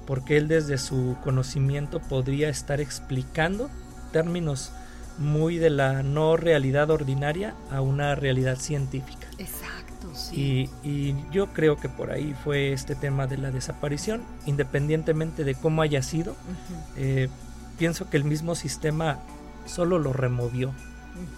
[0.07, 3.71] porque él desde su conocimiento podría estar explicando
[4.13, 4.73] términos
[5.19, 9.29] muy de la no realidad ordinaria a una realidad científica.
[9.39, 10.69] Exacto, sí.
[10.83, 15.83] Y, yo creo que por ahí fue este tema de la desaparición, independientemente de cómo
[15.83, 16.37] haya sido.
[16.97, 17.29] Eh,
[17.79, 19.21] pienso que el mismo sistema
[19.67, 20.73] solo lo removió,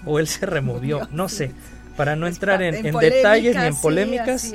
[0.04, 1.52] o él se removió, no sé,
[1.96, 4.52] para no entrar en, detalles ni en polémicas,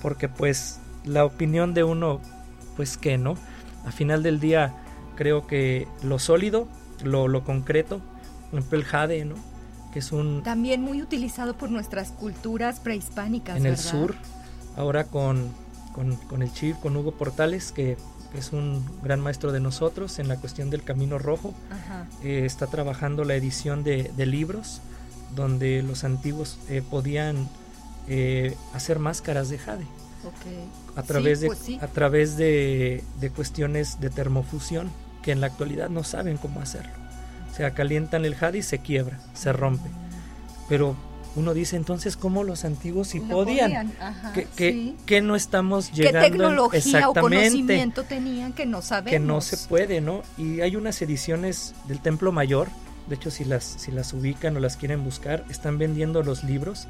[0.00, 2.20] porque pues la opinión de uno,
[2.76, 3.36] pues que no.
[3.84, 4.74] A final del día
[5.16, 6.68] creo que lo sólido,
[7.02, 8.00] lo, lo concreto,
[8.52, 9.34] ejemplo el jade, ¿no?
[9.92, 10.42] Que es un...
[10.42, 13.56] También muy utilizado por nuestras culturas prehispánicas.
[13.56, 14.14] En el sur,
[14.76, 15.50] ahora con,
[15.92, 17.96] con, el chief, con Hugo Portales, que
[18.34, 21.54] es un gran maestro de nosotros en la cuestión del Camino Rojo.
[22.22, 24.80] Eh, está trabajando la edición de, libros
[25.34, 27.48] donde los antiguos eh, podían
[28.08, 29.86] eh, hacer máscaras de jade.
[30.94, 34.90] A través, de, pues a través de, de, cuestiones de termofusión
[35.22, 37.01] que en la actualidad no saben cómo hacerlo.
[37.52, 39.90] O sea, calientan el jade y se quiebra, se rompe.
[40.68, 40.96] Pero
[41.36, 43.92] uno dice entonces cómo los antiguos sí podían,
[44.56, 49.40] que, no estamos llegando ¿Qué tecnología exactamente, o conocimiento tenían que no sabemos que no
[49.40, 52.68] se puede no y hay unas ediciones del templo mayor
[53.08, 56.86] de hecho si las si las ubican o las quieren buscar están vendiendo los libros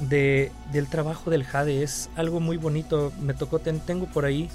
[0.00, 1.82] de, del trabajo del jade.
[1.82, 3.12] Es algo muy bonito.
[3.20, 4.48] Me tocó tengo por ahí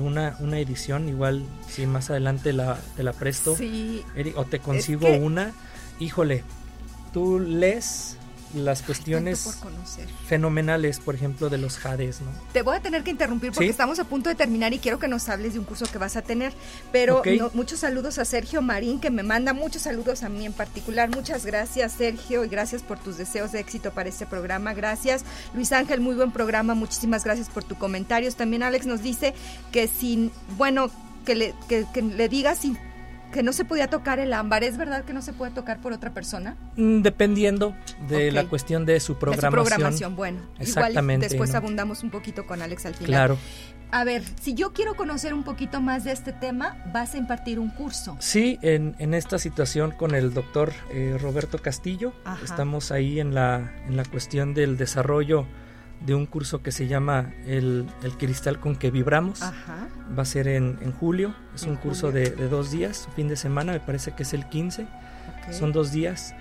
[0.00, 3.56] una, una edición, igual si más adelante la, te la presto,
[4.36, 5.52] o te consigo una,
[6.00, 6.42] híjole,
[7.12, 8.18] tú lees
[8.54, 9.58] las cuestiones
[10.26, 12.30] fenomenales, por ejemplo, de los jades, ¿no?
[12.52, 15.08] Te voy a tener que interrumpir porque estamos a punto de terminar y quiero que
[15.08, 16.52] nos hables de un curso que vas a tener,
[16.92, 17.22] pero
[17.54, 21.10] muchos saludos a Sergio Marín que me manda muchos saludos a mí en particular.
[21.10, 24.74] Muchas gracias, Sergio, y gracias por tus deseos de éxito para este programa.
[24.74, 25.24] Gracias.
[25.54, 26.74] Luis Ángel, muy buen programa.
[26.74, 28.36] Muchísimas gracias por tus comentarios.
[28.36, 29.34] También Alex nos dice
[29.72, 30.90] que sin, bueno,
[31.24, 32.78] que le, que, que le digas sin
[33.32, 34.64] que no se podía tocar el ámbar.
[34.64, 36.56] ¿Es verdad que no se puede tocar por otra persona?
[36.76, 37.74] Mm, dependiendo
[38.08, 39.52] de la cuestión de su programación.
[39.52, 40.40] De su programación, bueno.
[40.58, 41.28] Exactamente.
[41.28, 43.08] después abundamos un poquito con Alex al final.
[43.08, 43.38] Claro.
[43.92, 47.60] A ver, si yo quiero conocer un poquito más de este tema, vas a impartir
[47.60, 48.16] un curso.
[48.18, 52.12] Sí, en, en esta situación con el doctor eh, Roberto Castillo,
[52.42, 55.46] estamos ahí en la, en la cuestión del desarrollo
[56.00, 57.86] de un curso que se llama El,
[58.18, 59.42] Cristal con que vibramos.
[59.42, 61.34] Va a ser en, en julio.
[61.54, 64.86] Es un curso de, dos días, fin de semana, me parece que es el 15.
[65.50, 66.34] Son dos días.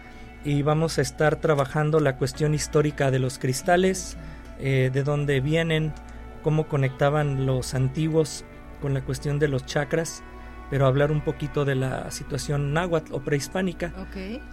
[0.44, 4.18] Y vamos a estar trabajando la cuestión histórica de los cristales,
[4.60, 5.94] eh, de dónde vienen,
[6.44, 8.46] cómo conectaban los antiguos
[8.80, 10.24] con la cuestión de los chakras,
[10.70, 13.92] pero hablar un poquito de la situación náhuatl o prehispánica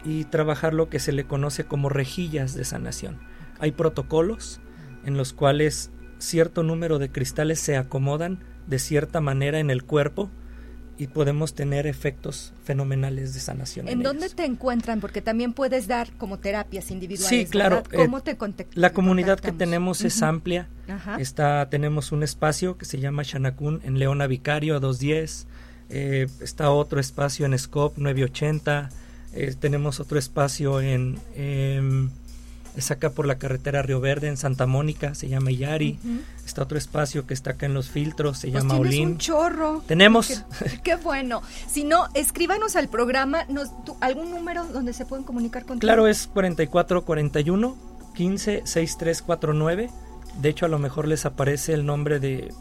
[0.04, 3.18] y trabajar lo que se le conoce como rejillas de sanación.
[3.58, 4.60] Hay protocolos
[5.04, 10.30] en los cuales cierto número de cristales se acomodan de cierta manera en el cuerpo
[10.98, 13.88] y podemos tener efectos fenomenales de sanación.
[13.88, 15.00] ¿En, dónde te encuentran?
[15.00, 17.28] Porque también puedes dar como terapias individuales.
[17.28, 17.82] Sí, claro.
[17.94, 20.68] ¿Cómo eh, te La comunidad que tenemos es amplia.
[21.18, 25.46] Está, tenemos un espacio que se llama Shanakun en Leona Vicario a 210.
[25.88, 28.90] Eh, está otro espacio en Scope 980.
[29.34, 31.18] Eh, tenemos otro espacio en
[32.76, 35.98] es acá por la carretera Río Verde en Santa Mónica, se llama Yari.
[36.44, 39.08] Está otro espacio que está acá en los filtros, se pues llama Olin.
[39.08, 39.82] un chorro.
[39.86, 40.44] Tenemos.
[40.82, 41.42] Qué, bueno.
[41.68, 43.70] Si no, escríbanos al programa, nos,
[44.00, 45.80] algún número donde se pueden comunicar contigo.
[45.80, 47.76] Claro, es 4441
[48.14, 49.90] 15 6349.
[50.40, 52.52] De hecho, a lo mejor les aparece el nombre de,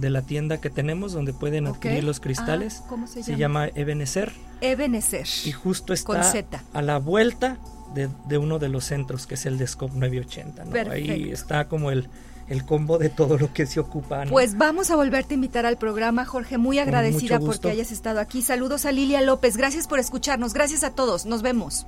[0.00, 2.80] la tienda que tenemos donde pueden adquirir los cristales.
[2.82, 3.26] Ah, ¿Cómo se llama?
[3.26, 4.32] Se llama Ebenecer.
[4.60, 5.28] Ebenecer.
[5.44, 6.32] Y justo está
[6.72, 7.58] a la vuelta
[7.94, 10.90] de, uno de los centros, que es el de Scope 980.
[10.90, 12.08] Ahí está como el,
[12.48, 14.24] el combo de todo lo que se ocupa.
[14.28, 16.58] Pues vamos a volverte a invitar al programa, Jorge.
[16.58, 18.42] Muy agradecida porque hayas estado aquí.
[18.42, 19.56] Saludos a Lilia López.
[19.56, 20.52] Gracias por escucharnos.
[20.54, 21.26] Gracias a todos.
[21.26, 21.86] Nos vemos.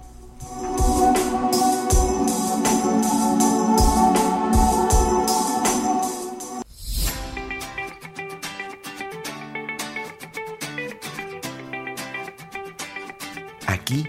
[13.67, 14.07] Aquí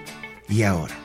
[0.47, 1.04] y ahora